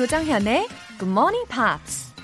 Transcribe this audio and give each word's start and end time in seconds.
조정현의 0.00 0.66
Good 0.98 1.10
Morning 1.10 1.46
Pops. 1.46 2.14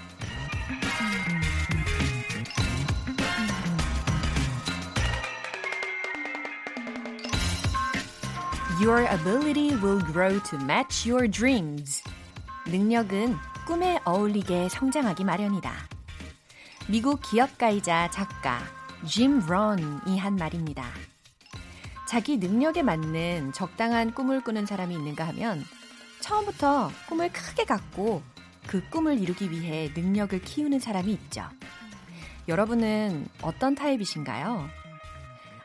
Your 8.81 9.07
ability 9.13 9.77
will 9.83 10.03
grow 10.11 10.41
to 10.45 10.59
match 10.63 11.07
your 11.07 11.31
dreams. 11.31 12.03
능력은 12.67 13.37
꿈에 13.67 14.01
어울리게 14.07 14.71
성장하기 14.71 15.25
마련이다. 15.25 15.71
미국 16.89 17.21
기업가이자 17.21 18.09
작가 18.09 18.59
짐 19.07 19.41
런이 19.47 20.19
한 20.19 20.37
말입니다. 20.37 20.87
자기 22.09 22.39
능력에 22.39 22.83
맞는 22.83 23.53
적당한 23.53 24.15
꿈을 24.15 24.43
꾸는 24.43 24.65
사람이 24.65 24.95
있는가 24.95 25.29
하면 25.29 25.63
처음부터 26.27 26.91
꿈을 27.09 27.31
크게 27.31 27.65
갖고 27.65 28.21
그 28.67 28.83
꿈을 28.91 29.21
이루기 29.21 29.49
위해 29.51 29.93
능력을 29.95 30.41
키우는 30.43 30.81
사람이 30.81 31.13
있죠. 31.13 31.49
여러분은 32.49 33.29
어떤 33.43 33.77
타입이신가요? 33.77 34.69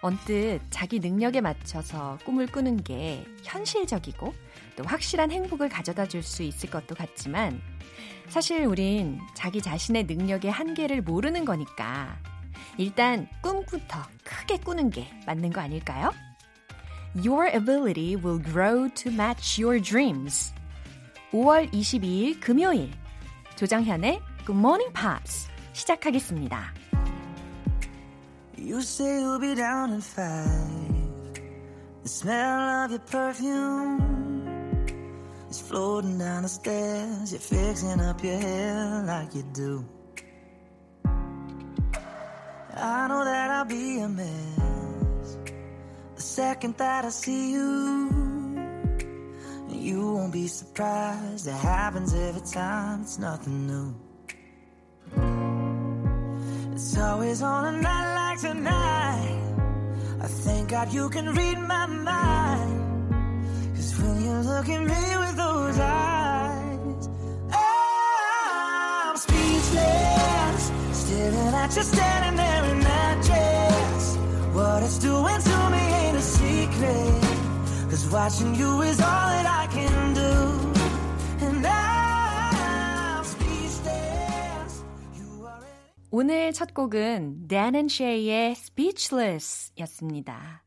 언뜻 0.02 0.60
자기 0.70 1.00
능력에 1.00 1.42
맞춰서 1.42 2.18
꿈을 2.26 2.46
꾸는 2.46 2.84
게 2.84 3.26
현실적이고 3.44 4.34
또 4.76 4.84
확실한 4.84 5.32
행복을 5.32 5.68
가져다 5.70 6.08
줄 6.08 6.22
수 6.22 6.44
있을 6.44 6.70
것도 6.70 6.94
같지만 6.96 7.60
사실 8.30 8.66
우린 8.66 9.20
자기 9.36 9.62
자신의 9.62 10.04
능력의 10.06 10.52
한계를 10.52 11.02
모르는 11.02 11.44
거니까 11.44 12.18
일단 12.78 13.28
꿈부터 13.42 14.02
크게 14.24 14.58
꾸는 14.58 14.92
게 14.92 15.12
맞는 15.26 15.52
거 15.52 15.62
아닐까요? 15.62 16.12
Your 17.15 17.47
ability 17.47 18.17
will 18.17 18.39
grow 18.39 18.89
to 18.89 19.11
match 19.11 19.59
your 19.59 19.81
dreams. 19.81 20.53
5월 21.33 21.71
22일 21.73 22.41
금요일 22.41 22.91
조정현의 23.57 24.21
Good 24.47 24.59
Morning 24.59 24.93
Pops 24.93 25.49
시작하겠습니다. 25.73 26.75
You 28.59 28.79
say 28.81 29.21
you'll 29.21 29.39
be 29.39 29.55
down 29.55 29.93
in 29.93 30.01
five. 30.01 30.97
The 32.03 32.09
smell 32.09 32.85
of 32.85 32.91
your 32.91 33.01
perfume 33.01 34.01
is 35.51 35.61
floating 35.61 36.19
down 36.19 36.43
the 36.43 36.49
stairs. 36.49 37.33
You're 37.33 37.41
fixing 37.41 38.01
up 38.01 38.23
your 38.23 38.39
hair 38.39 39.05
like 39.07 39.35
you 39.35 39.43
do. 39.53 39.85
I 42.77 43.09
know 43.09 43.25
that 43.25 43.51
I'll 43.51 43.65
be 43.65 44.01
a 44.01 44.09
mess 44.09 44.60
the 46.22 46.28
second 46.28 46.78
that 46.78 47.04
I 47.04 47.10
see 47.10 47.52
you. 47.52 48.08
You 49.70 50.14
won't 50.14 50.32
be 50.32 50.46
surprised. 50.48 51.48
It 51.48 51.60
happens 51.74 52.14
every 52.14 52.46
time. 52.60 53.02
It's 53.02 53.18
nothing 53.18 53.66
new. 53.72 53.90
It's 56.74 56.96
always 56.96 57.42
on 57.42 57.74
a 57.74 57.82
night 57.82 58.10
like 58.20 58.40
tonight. 58.40 59.42
I 60.22 60.28
thank 60.46 60.70
God 60.70 60.94
you 60.94 61.10
can 61.10 61.34
read 61.34 61.58
my 61.58 61.88
mind. 61.88 62.82
Cause 63.76 63.92
when 64.00 64.22
you 64.26 64.34
look 64.52 64.70
at 64.70 64.82
me 64.94 65.04
with 65.24 65.36
those 65.44 65.80
eyes, 65.80 67.04
I'm 67.52 69.18
speechless. 69.18 70.64
Staring 71.02 71.56
at 71.64 71.76
you 71.76 71.82
standing 71.82 72.36
there 72.44 72.64
in 72.74 72.80
that 72.82 73.16
dress. 73.26 74.18
What 74.54 74.84
it's 74.84 75.00
doing 75.00 75.42
to 75.50 75.61
secret. 76.82 77.22
Cause 77.90 78.10
watching 78.12 78.56
you 78.56 78.82
is 78.82 79.00
all 79.00 79.30
that 79.30 79.46
I 79.46 79.68
can 79.68 80.14
do. 80.14 80.32
And 81.46 81.66
I'm 81.68 83.24
speechless. 83.24 84.84
You 85.16 85.46
are 85.46 85.62
오늘 86.10 86.54
첫 86.54 86.74
곡은 86.74 87.48
Dan 87.48 87.76
and 87.76 87.94
Shay의 87.94 88.52
Speechless 88.52 89.74
였습니다. 89.80 90.64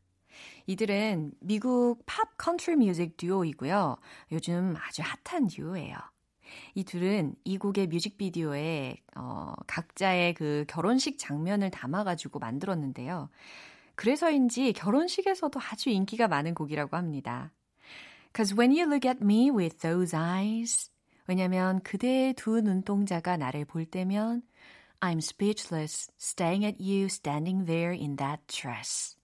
이들은 0.67 1.33
미국 1.41 2.03
팝 2.07 2.39
컨트리 2.39 2.77
뮤직 2.77 3.17
듀오이고요. 3.17 3.97
요즘 4.33 4.75
아주 4.77 5.03
핫한 5.03 5.49
듀오예요. 5.49 5.97
이 6.75 6.85
둘은 6.85 7.35
이 7.45 7.59
곡의 7.59 7.89
뮤직비디오에 7.89 8.97
어, 9.17 9.55
각자의 9.67 10.35
그 10.35 10.65
결혼식 10.69 11.19
장면을 11.19 11.71
담아가지고 11.71 12.39
만들었는데요. 12.39 13.29
그래서인지 13.95 14.73
결혼식에서도 14.73 15.61
아주 15.61 15.91
인기가 15.91 16.29
많은 16.29 16.55
곡이라고 16.55 16.97
합니다. 16.97 17.53
Cause 18.35 18.57
when 18.57 18.73
you 18.73 18.83
look 18.91 19.09
at 19.09 19.23
me 19.23 19.51
with 19.51 19.79
those 19.79 20.17
eyes, 20.17 20.91
왜냐면 21.27 21.81
그대의 21.81 22.35
두 22.35 22.61
눈동자가 22.61 23.37
나를 23.37 23.65
볼 23.65 23.87
때면 23.87 24.43
I'm 25.01 25.19
speechless, 25.19 26.11
staring 26.19 26.65
at 26.65 26.83
you 26.83 27.07
standing 27.07 27.67
there 27.67 27.97
in 27.97 28.17
that 28.17 28.43
dress. 28.47 29.17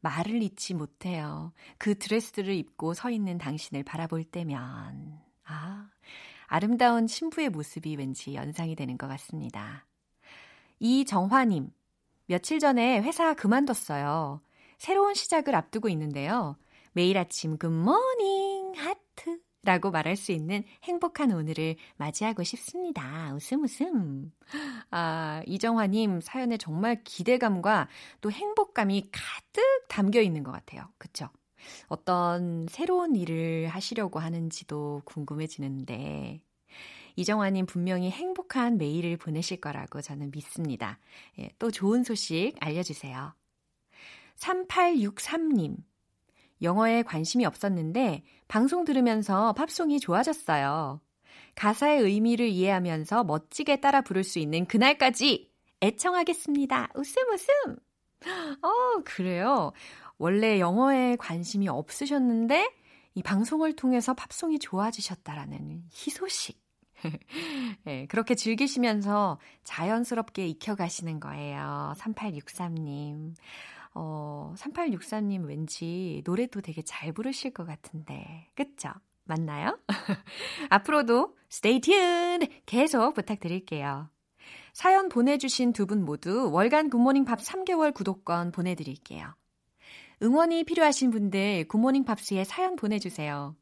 말을 0.00 0.42
잇지 0.42 0.74
못해요. 0.74 1.52
그 1.78 1.96
드레스를 1.96 2.54
입고 2.54 2.94
서 2.94 3.08
있는 3.08 3.38
당신을 3.38 3.84
바라볼 3.84 4.24
때면. 4.24 5.20
아, 5.44 5.90
아름다운 6.46 7.06
신부의 7.06 7.50
모습이 7.50 7.96
왠지 7.96 8.34
연상이 8.34 8.74
되는 8.74 8.98
것 8.98 9.06
같습니다. 9.06 9.86
이정화님, 10.80 11.70
며칠 12.32 12.60
전에 12.60 13.02
회사 13.02 13.34
그만뒀어요. 13.34 14.40
새로운 14.78 15.12
시작을 15.12 15.54
앞두고 15.54 15.90
있는데요. 15.90 16.56
매일 16.92 17.18
아침 17.18 17.58
굿모닝 17.58 18.72
하트 18.74 19.38
라고 19.62 19.90
말할 19.90 20.16
수 20.16 20.32
있는 20.32 20.64
행복한 20.82 21.30
오늘을 21.30 21.76
맞이하고 21.96 22.42
싶습니다. 22.42 23.34
웃음 23.34 23.64
웃음. 23.64 24.32
아, 24.90 25.42
이정화님 25.46 26.22
사연에 26.22 26.56
정말 26.56 27.04
기대감과 27.04 27.88
또 28.22 28.30
행복감이 28.30 29.10
가득 29.12 29.62
담겨 29.90 30.22
있는 30.22 30.42
것 30.42 30.52
같아요. 30.52 30.88
그쵸? 30.96 31.28
어떤 31.88 32.66
새로운 32.70 33.14
일을 33.14 33.68
하시려고 33.68 34.20
하는지도 34.20 35.02
궁금해지는데, 35.04 36.40
이정화님 37.16 37.66
분명히 37.66 38.10
행복한 38.10 38.78
매일을 38.78 39.16
보내실 39.16 39.60
거라고 39.60 40.00
저는 40.00 40.30
믿습니다. 40.32 40.98
예, 41.38 41.50
또 41.58 41.70
좋은 41.70 42.04
소식 42.04 42.54
알려주세요. 42.60 43.34
3863님. 44.36 45.76
영어에 46.62 47.02
관심이 47.02 47.44
없었는데 47.44 48.22
방송 48.48 48.84
들으면서 48.84 49.52
팝송이 49.54 49.98
좋아졌어요. 50.00 51.00
가사의 51.54 52.00
의미를 52.02 52.48
이해하면서 52.48 53.24
멋지게 53.24 53.80
따라 53.80 54.00
부를 54.00 54.24
수 54.24 54.38
있는 54.38 54.64
그날까지 54.66 55.50
애청하겠습니다. 55.82 56.90
웃음 56.94 57.28
웃음. 57.32 57.76
어, 58.62 59.02
그래요. 59.04 59.72
원래 60.18 60.60
영어에 60.60 61.16
관심이 61.16 61.68
없으셨는데 61.68 62.72
이 63.14 63.22
방송을 63.22 63.74
통해서 63.74 64.14
팝송이 64.14 64.60
좋아지셨다라는 64.60 65.82
희소식. 65.92 66.61
네, 67.84 68.06
그렇게 68.06 68.34
즐기시면서 68.34 69.38
자연스럽게 69.64 70.46
익혀가시는 70.48 71.20
거예요. 71.20 71.94
3863님. 71.96 73.34
어, 73.94 74.54
3863님 74.56 75.46
왠지 75.46 76.22
노래도 76.24 76.60
되게 76.60 76.82
잘 76.82 77.12
부르실 77.12 77.52
것 77.52 77.66
같은데. 77.66 78.48
그쵸? 78.54 78.90
맞나요? 79.24 79.78
앞으로도 80.70 81.36
stay 81.50 81.80
tuned 81.80 82.62
계속 82.66 83.14
부탁드릴게요. 83.14 84.08
사연 84.72 85.08
보내주신 85.08 85.72
두 85.72 85.86
분 85.86 86.04
모두 86.04 86.50
월간 86.50 86.90
굿모닝 86.90 87.24
팝 87.24 87.38
3개월 87.40 87.92
구독권 87.92 88.52
보내드릴게요. 88.52 89.34
응원이 90.22 90.64
필요하신 90.64 91.10
분들 91.10 91.66
굿모닝 91.68 92.04
팝스에 92.04 92.44
사연 92.44 92.76
보내주세요. 92.76 93.54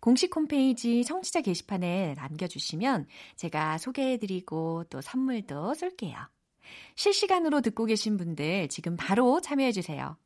공식 0.00 0.34
홈페이지 0.34 1.04
청취자 1.04 1.40
게시판에 1.40 2.14
남겨주시면 2.14 3.06
제가 3.36 3.78
소개해드리고 3.78 4.84
또 4.90 5.00
선물도 5.00 5.74
쏠게요. 5.74 6.16
실시간으로 6.94 7.60
듣고 7.60 7.84
계신 7.84 8.16
분들 8.16 8.68
지금 8.68 8.96
바로 8.96 9.40
참여해주세요. 9.40 10.16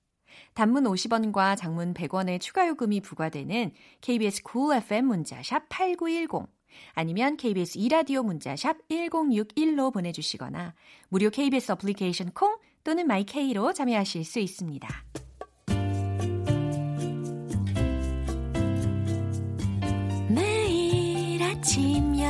단문 0.54 0.84
50원과 0.84 1.56
장문 1.56 1.94
100원의 1.94 2.40
추가 2.40 2.66
요금이 2.68 3.00
부과되는 3.00 3.72
KBS 4.00 4.42
cool 4.50 4.76
FM 4.78 5.06
문자샵 5.06 5.68
8910 5.68 6.46
아니면 6.94 7.36
KBS 7.36 7.78
이라디오 7.78 8.22
문자샵 8.22 8.88
1061로 8.88 9.92
보내주시거나 9.92 10.74
무료 11.08 11.30
KBS 11.30 11.72
어플리케이션 11.72 12.30
콩 12.32 12.58
또는 12.84 13.06
마이케이로 13.06 13.72
참여하실 13.72 14.24
수 14.24 14.38
있습니다. 14.38 14.88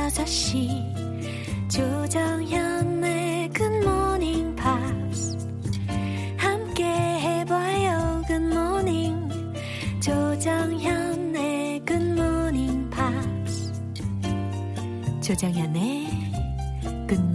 6시 0.09 1.69
조정현의 1.69 3.49
굿모닝 3.49 4.55
팝스 4.55 5.37
함께 6.37 6.83
해봐요 6.83 8.23
good 8.27 8.64
morning 8.64 9.29
조정현의 10.01 11.85
굿모닝 11.85 12.89
팝스 12.89 13.71
조정현의 15.21 16.09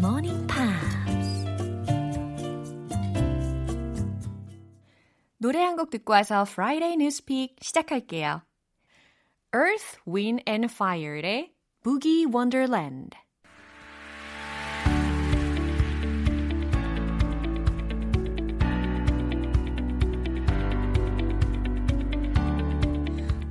Morning 0.04 0.46
Pops. 0.46 1.44
노래 5.38 5.62
한 5.62 5.76
곡 5.76 5.88
듣고 5.90 6.12
와서 6.12 6.42
Friday 6.42 6.92
Newspeak 6.92 7.56
시작할게요. 7.62 8.42
Earth, 9.54 9.98
Wind 10.06 10.42
and 10.46 10.66
Fire의 10.70 11.53
Boogie 11.84 12.26
Wonderland. 12.26 13.14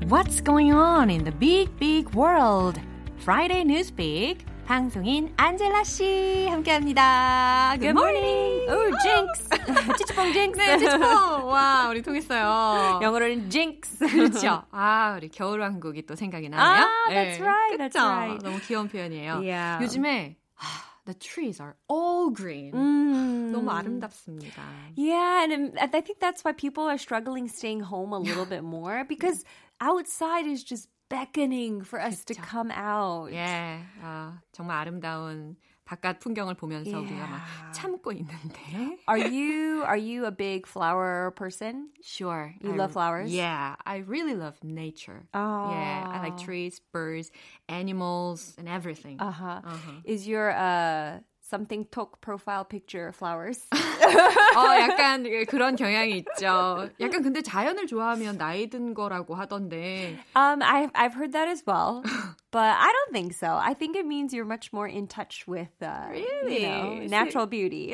What's 0.07 0.41
going 0.41 0.73
on 0.73 1.11
in 1.11 1.23
the 1.23 1.31
big, 1.31 1.77
big 1.77 2.09
world? 2.15 2.79
Friday 3.17 3.63
Newspeak. 3.63 4.39
방송인 4.65 5.33
안젤라 5.35 5.83
씨 5.83 6.47
함께합니다. 6.47 7.75
Good 7.79 7.97
morning. 7.97 8.65
Oh, 8.69 8.91
jinx. 9.03 9.49
찌찌뽕 9.97 10.31
jinx. 10.31 10.57
네, 10.57 10.77
찌찌뽕. 10.77 11.03
와, 11.47 11.87
우리 11.89 12.01
통했어요. 12.01 12.99
영어로는 13.01 13.49
jinx. 13.49 13.99
그렇죠. 13.99 14.63
아, 14.71 15.15
우리 15.17 15.27
겨울왕국이 15.27 16.05
또 16.05 16.15
생각이 16.15 16.47
나네요. 16.47 16.85
아, 16.85 17.09
that's 17.09 17.41
right, 17.41 17.77
that's 17.77 17.93
그쵸? 17.93 18.07
right. 18.07 18.43
너무 18.43 18.59
귀여운 18.61 18.87
표현이에요. 18.87 19.41
Yeah. 19.43 19.83
요즘에 19.83 20.37
아, 20.57 20.63
the 21.05 21.13
trees 21.19 21.61
are 21.61 21.75
all 21.91 22.33
green. 22.33 22.71
음. 22.73 23.51
너무 23.51 23.69
아름답습니다. 23.69 24.63
Yeah, 24.95 25.43
and 25.43 25.77
I 25.77 25.87
think 26.01 26.19
that's 26.21 26.43
why 26.43 26.53
people 26.53 26.85
are 26.87 26.97
struggling 26.97 27.47
staying 27.49 27.81
home 27.81 28.13
a 28.13 28.17
little 28.19 28.45
bit 28.45 28.63
more 28.63 29.03
because 29.03 29.43
outside 29.81 30.47
is 30.47 30.63
just 30.63 30.87
beckoning 31.12 31.82
for 31.82 32.00
us 32.00 32.24
to 32.26 32.34
come 32.34 32.70
out. 32.70 33.30
예, 33.32 33.80
아, 34.02 34.40
정말 34.52 34.76
아름다운 34.78 35.56
바깥 35.84 36.20
풍경을 36.20 36.52
보면서 36.54 37.00
우리가 37.00 37.26
막 37.26 37.40
Yeah. 37.40 37.72
참고 37.72 38.12
있는데. 38.12 38.98
Are 39.08 39.16
you 39.18 39.82
are 39.86 39.96
you 39.96 40.26
a 40.26 40.30
big 40.30 40.66
flower 40.68 41.30
person? 41.34 41.88
Sure. 42.02 42.54
You 42.60 42.72
I- 42.72 42.76
love 42.76 42.92
flowers? 42.92 43.32
Yeah, 43.32 43.76
I 43.86 44.04
really 44.06 44.34
love 44.34 44.62
nature. 44.62 45.24
Oh. 45.32 45.70
Yeah, 45.72 46.04
I 46.12 46.20
like 46.20 46.36
trees, 46.36 46.78
birds, 46.92 47.30
animals, 47.70 48.54
and 48.58 48.68
everything. 48.68 49.16
Uh-huh. 49.18 49.62
Uh-huh. 49.64 49.92
Is 50.04 50.28
your 50.28 50.50
uh 50.52 51.20
something 51.52 51.86
talk 51.90 52.20
profile 52.20 52.64
picture 52.64 53.10
flowers? 53.12 53.60
어, 53.72 54.76
약간 54.80 55.24
그런 55.48 55.76
경향이 55.76 56.16
있죠. 56.18 56.88
약간 57.00 57.22
근데 57.22 57.40
자연을 57.42 57.86
좋아하면 57.86 58.36
나이 58.38 58.68
든 58.68 58.94
거라고 58.94 59.34
하던데. 59.34 60.18
um, 60.36 60.60
I've 60.62 60.90
I've 60.94 61.14
heard 61.14 61.32
that 61.32 61.48
as 61.48 61.62
well, 61.66 62.02
but 62.50 62.76
I 62.76 62.92
don't 62.92 63.12
think 63.12 63.32
so. 63.34 63.48
I 63.48 63.74
think 63.74 63.96
it 63.96 64.06
means 64.06 64.32
you're 64.34 64.44
much 64.48 64.72
more 64.72 64.86
in 64.88 65.06
touch 65.06 65.46
with 65.46 65.70
uh, 65.82 66.08
Really? 66.10 66.62
you 66.62 66.68
know, 66.68 67.00
Is 67.02 67.10
natural 67.10 67.46
beauty. 67.46 67.92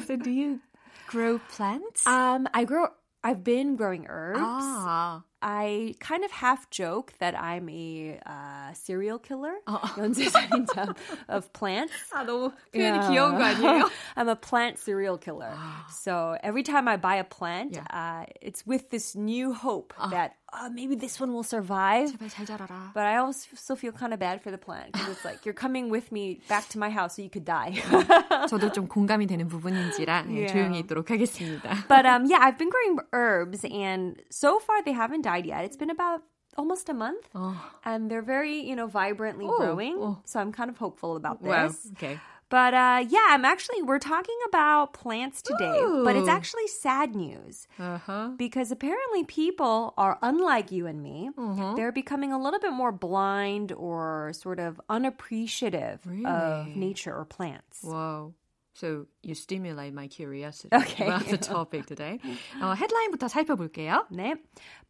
so 0.05 0.15
do 0.15 0.29
you 0.31 0.59
grow 1.07 1.39
plants? 1.51 2.05
um, 2.07 2.47
I 2.53 2.63
grow. 2.65 2.87
I've 3.21 3.43
been 3.43 3.75
growing 3.75 4.05
herbs. 4.07 4.39
아, 4.39 5.23
I 5.43 5.95
kind 6.01 6.25
of 6.25 6.31
half 6.31 6.69
joke 6.69 7.13
that 7.19 7.33
I'm 7.39 7.69
a 7.69 8.19
uh, 8.25 8.73
serial 8.73 9.19
killer, 9.19 9.53
어. 9.67 9.79
연쇄살인자 9.97 10.93
of 11.29 11.51
plants. 11.53 11.93
아 12.11 12.25
너무 12.25 12.51
표현이 12.73 12.97
Yeah. 12.99 13.07
귀여운 13.09 13.37
거 13.37 13.43
아니에요? 13.45 13.89
I'm 14.17 14.27
a 14.27 14.35
plant 14.35 14.77
serial 14.79 15.17
killer. 15.17 15.53
so 15.89 16.37
every 16.43 16.63
time 16.63 16.87
I 16.89 16.97
buy 16.97 17.15
a 17.15 17.23
plant, 17.23 17.75
Yeah. 17.75 17.87
uh, 17.89 18.25
it's 18.41 18.65
with 18.67 18.89
this 18.89 19.15
new 19.15 19.53
hope 19.53 19.93
that 20.11 20.35
oh, 20.53 20.69
maybe 20.69 20.95
this 20.95 21.19
one 21.19 21.33
will 21.33 21.43
survive. 21.43 22.11
제발 22.11 22.29
잘 22.29 22.45
자라라. 22.45 22.93
But 22.93 23.03
I 23.05 23.17
also 23.17 23.75
feel 23.75 23.91
kind 23.91 24.13
of 24.13 24.19
bad 24.19 24.41
for 24.41 24.51
the 24.51 24.57
plant 24.57 24.91
because 24.93 25.09
it's 25.09 25.25
like 25.25 25.45
you're 25.45 25.53
coming 25.57 25.89
with 25.89 26.11
me 26.11 26.41
back 26.47 26.67
to 26.69 26.79
my 26.79 26.89
house 26.89 27.15
so 27.15 27.21
you 27.21 27.29
could 27.29 27.45
die. 27.45 27.75
저도 28.49 28.71
좀 28.71 28.87
공감이 28.87 29.27
되는 29.27 29.47
부분인지라 29.47 30.25
예, 30.29 30.33
Yeah. 30.45 30.53
조용히 30.53 30.79
있도록 30.79 31.09
하겠습니다. 31.11 31.87
but 31.87 32.05
um, 32.05 32.25
yeah, 32.25 32.39
I've 32.41 32.57
been 32.57 32.69
growing 32.69 32.99
herbs, 33.13 33.63
and 33.65 34.21
so 34.29 34.59
far 34.59 34.81
they 34.83 34.93
haven't 34.93 35.21
died 35.23 35.45
yet. 35.45 35.63
It's 35.65 35.77
been 35.77 35.89
about 35.91 36.21
almost 36.57 36.89
a 36.89 36.93
month, 36.93 37.29
어, 37.33 37.55
and 37.85 38.09
they're 38.09 38.25
very 38.25 38.59
you 38.59 38.75
know 38.75 38.87
vibrantly 38.87 39.45
Oh, 39.47 39.57
growing. 39.57 39.95
oh. 39.99 40.17
So 40.25 40.39
I'm 40.39 40.51
kind 40.51 40.69
of 40.69 40.77
hopeful 40.77 41.15
about 41.15 41.41
this. 41.41 41.49
wow. 41.49 41.71
Okay. 41.95 42.19
But 42.53 42.73
uh, 42.73 43.05
yeah, 43.07 43.27
I'm 43.29 43.45
actually 43.45 43.83
we're 43.83 43.99
talking 43.99 44.35
about 44.47 44.93
plants 44.93 45.43
today, 45.43 45.79
but 46.03 46.15
it's 46.15 46.27
Ooh. 46.27 46.31
actually 46.31 46.65
sad 46.65 47.13
news 47.13 47.67
Uh-huh. 47.77 48.29
because 48.37 48.71
apparently 48.71 49.23
people 49.23 49.93
are 49.97 50.17
unlike 50.23 50.71
you 50.71 50.87
and 50.87 51.03
me. 51.03 51.29
Uh-huh. 51.37 51.73
They're 51.75 51.91
becoming 51.91 52.33
a 52.33 52.41
little 52.41 52.59
bit 52.59 52.73
more 52.73 52.91
blind 52.91 53.71
or 53.71 54.33
sort 54.33 54.59
of 54.59 54.81
unappreciative 54.89 56.01
of 56.25 56.65
Really? 56.65 56.73
nature 56.75 57.13
or 57.15 57.25
plants. 57.25 57.83
Wow. 57.83 58.33
So 58.73 59.05
you 59.21 59.35
stimulate 59.35 59.93
my 59.93 60.07
curiosity 60.07 60.73
Okay. 60.73 61.05
about 61.05 61.27
the 61.27 61.37
topic 61.37 61.85
today. 61.85 62.17
어, 62.61 62.73
헤드라인부터 62.73 63.27
살펴볼게요. 63.27 64.05
네. 64.09 64.33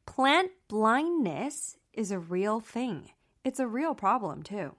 Plant 0.06 0.52
blindness 0.70 1.76
is 1.94 2.12
a 2.12 2.20
real 2.20 2.60
thing. 2.62 3.12
It's 3.44 3.60
a 3.60 3.68
real 3.68 3.96
problem 3.96 4.44
too. 4.44 4.76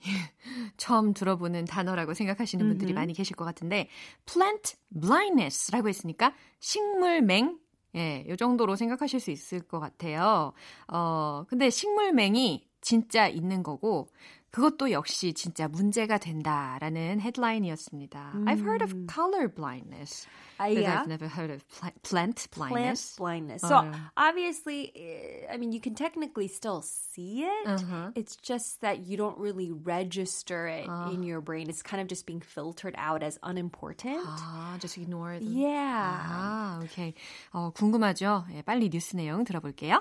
처음 0.76 1.12
들어보는 1.12 1.64
단어라고 1.64 2.14
생각하시는 2.14 2.66
분들이 2.66 2.92
많이 2.92 3.12
계실 3.12 3.36
것 3.36 3.44
같은데 3.44 3.88
plant 4.26 4.76
blindness라고 5.00 5.88
했으니까 5.88 6.34
식물맹 6.60 7.58
예, 7.96 8.24
요 8.28 8.36
정도로 8.36 8.76
생각하실 8.76 9.18
수 9.18 9.30
있을 9.30 9.60
것 9.60 9.80
같아요. 9.80 10.52
어, 10.88 11.44
근데 11.48 11.70
식물맹이 11.70 12.68
진짜 12.80 13.28
있는 13.28 13.62
거고 13.62 14.08
그것도 14.51 14.91
역시 14.91 15.33
진짜 15.33 15.67
문제가 15.67 16.19
된다라는 16.19 17.19
헤드라인이었습니다. 17.21 18.33
I've 18.45 18.61
heard 18.61 18.83
of 18.83 18.93
color 19.07 19.47
blindness, 19.49 20.27
Uh, 20.59 20.69
but 20.69 20.83
yeah. 20.83 21.01
I've 21.01 21.07
never 21.07 21.27
heard 21.27 21.49
of 21.49 21.65
pla- 21.67 21.89
plant 22.03 22.45
Plant 22.53 22.69
blindness. 22.69 23.15
blindness. 23.17 23.63
Oh, 23.65 23.69
So 23.69 23.81
yeah. 23.81 23.97
obviously, 24.15 24.93
eh, 24.95 25.47
I 25.51 25.57
mean, 25.57 25.71
you 25.73 25.81
can 25.81 25.95
technically 25.95 26.47
still 26.47 26.83
see 26.85 27.41
it. 27.49 27.65
Uh-huh. 27.67 28.11
It's 28.13 28.35
just 28.37 28.81
that 28.81 29.07
you 29.09 29.17
don't 29.17 29.39
really 29.39 29.71
register 29.73 30.67
it 30.67 30.85
in 31.11 31.23
your 31.23 31.41
brain. 31.41 31.67
It's 31.67 31.81
kind 31.81 31.99
of 31.99 32.07
just 32.07 32.27
being 32.27 32.39
filtered 32.39 32.93
out 32.95 33.23
as 33.23 33.39
unimportant. 33.41 34.21
아, 34.23 34.77
just 34.79 34.99
ignore 35.01 35.39
them. 35.39 35.49
Yeah. 35.51 36.13
아, 36.29 36.79
오케이. 36.83 37.15
어, 37.51 37.71
궁금하죠? 37.73 38.45
예, 38.53 38.61
빨리 38.61 38.89
뉴스 38.91 39.15
내용 39.15 39.43
들어볼게요. 39.43 39.97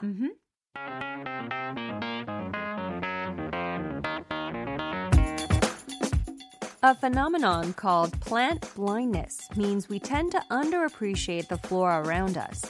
A 6.87 6.95
phenomenon 6.95 7.73
called 7.75 8.19
plant 8.21 8.67
blindness 8.75 9.49
means 9.57 9.89
we 9.89 9.99
tend 10.01 10.33
to 10.33 10.43
underappreciate 10.51 11.49
the 11.49 11.57
flora 11.59 12.03
around 12.05 12.37
us. 12.37 12.63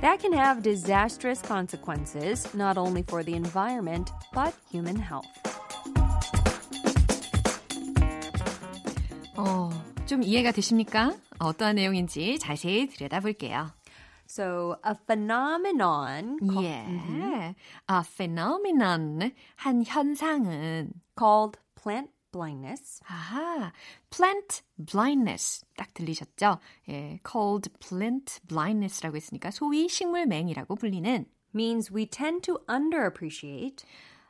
That 0.00 0.18
can 0.20 0.32
have 0.32 0.62
disastrous 0.62 1.40
consequences, 1.40 2.52
not 2.54 2.76
only 2.76 3.02
for 3.02 3.22
the 3.22 3.34
environment, 3.34 4.10
but 4.32 4.54
human 4.70 4.96
health. 4.96 5.26
어, 9.36 9.70
좀 10.06 10.22
이해가 10.22 10.52
되십니까? 10.52 11.12
어떠한 11.38 11.76
내용인지 11.76 12.38
자세히 12.38 12.88
들여다볼게요. 12.88 13.70
So, 14.28 14.76
a 14.84 14.94
phenomenon 15.06 16.38
ca- 16.40 16.62
예. 16.64 17.54
아, 17.86 18.02
phenomenon, 18.02 19.32
한 19.56 19.84
현상은 19.84 20.92
called 21.18 21.58
plant 21.74 22.10
blindness 22.36 23.00
아하, 23.06 23.72
plant 24.10 24.62
blindness 24.76 25.64
딱 25.76 25.92
들리셨죠? 25.94 26.58
예, 26.88 27.20
called 27.26 27.70
plant 27.78 28.40
blindness라고 28.48 29.16
했으니까 29.16 29.50
소위 29.50 29.88
식물맹이라고 29.88 30.74
불리는 30.76 31.26
means 31.54 31.92
we 31.92 32.06
tend 32.06 32.42
to 32.42 32.58
underappreciate 32.68 33.84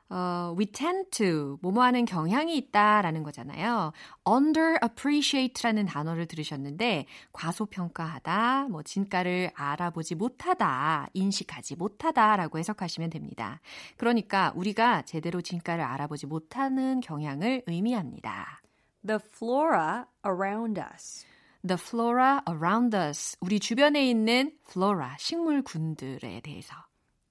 어, 0.10 0.56
we 0.58 0.66
tend 0.68 1.10
to 1.12 1.58
뭐뭐 1.62 1.84
하는 1.84 2.06
경향이 2.06 2.56
있다라는 2.58 3.24
거잖아요. 3.24 3.92
underappreciate라는 4.28 5.86
단어를 5.86 6.28
들으셨는데 6.28 7.06
과소평가하다, 7.34 8.68
뭐 8.70 8.84
진가를 8.84 9.52
알아보지 9.54 10.16
못하다, 10.16 11.08
인식하지 11.14 11.76
못하다라고 11.76 12.58
해석하시면 12.58 13.10
됩니다. 13.10 13.60
그러니까 13.98 14.54
우리가 14.56 15.02
제대로 15.04 15.42
진가를 15.42 15.84
알아보지 15.84 16.26
못하는 16.28 17.02
경향을 17.02 17.64
의미합니다. 17.68 18.62
the 19.04 19.20
flora 19.20 20.06
around 20.26 20.80
us. 20.80 21.26
The 21.66 21.78
flora 21.78 22.42
around 22.48 22.96
us. 22.96 23.36
우리 23.42 23.60
주변에 23.60 24.08
있는 24.08 24.52
flora, 24.70 25.16
식물군들에 25.18 26.42
대해서. 26.42 26.87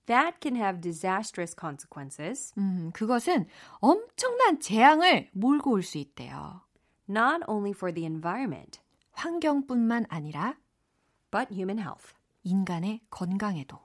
That 0.07 0.39
can 0.41 0.57
have 0.57 0.81
disastrous 0.81 1.55
consequences, 1.59 2.53
음, 2.59 2.91
그것은 2.95 3.47
엄청난 3.81 4.61
재앙을 4.61 5.29
몰고 5.33 5.73
올 5.73 5.83
수 5.83 5.99
있대요. 5.99 6.63
not 7.09 7.43
only 7.49 7.71
for 7.71 7.93
the 7.93 8.05
environment, 8.07 8.81
환경뿐만 9.13 10.07
아니라 10.09 10.57
but 11.31 11.53
human 11.53 11.79
health. 11.79 12.15
인간의 12.45 13.01
건강에도. 13.11 13.79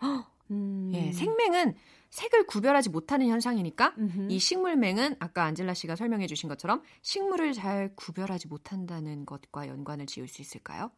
음, 0.50 0.92
예, 0.94 1.12
생명은 1.12 1.74
색을 2.10 2.46
구별하지 2.46 2.88
못하는 2.88 3.26
현상이니까 3.28 3.94
Mhm. 3.98 4.30
이 4.30 4.38
식물맹은 4.38 5.16
아까 5.18 5.44
안젤라 5.44 5.74
씨가 5.74 5.94
설명해 5.96 6.26
주신 6.26 6.48
것처럼 6.48 6.82
식물을 7.02 7.52
잘 7.52 7.92
구별하지 7.96 8.48
못한다는 8.48 9.26
것과 9.26 9.68
연관을 9.68 10.06
지을 10.06 10.26
수 10.28 10.40
있을까요? 10.40 10.90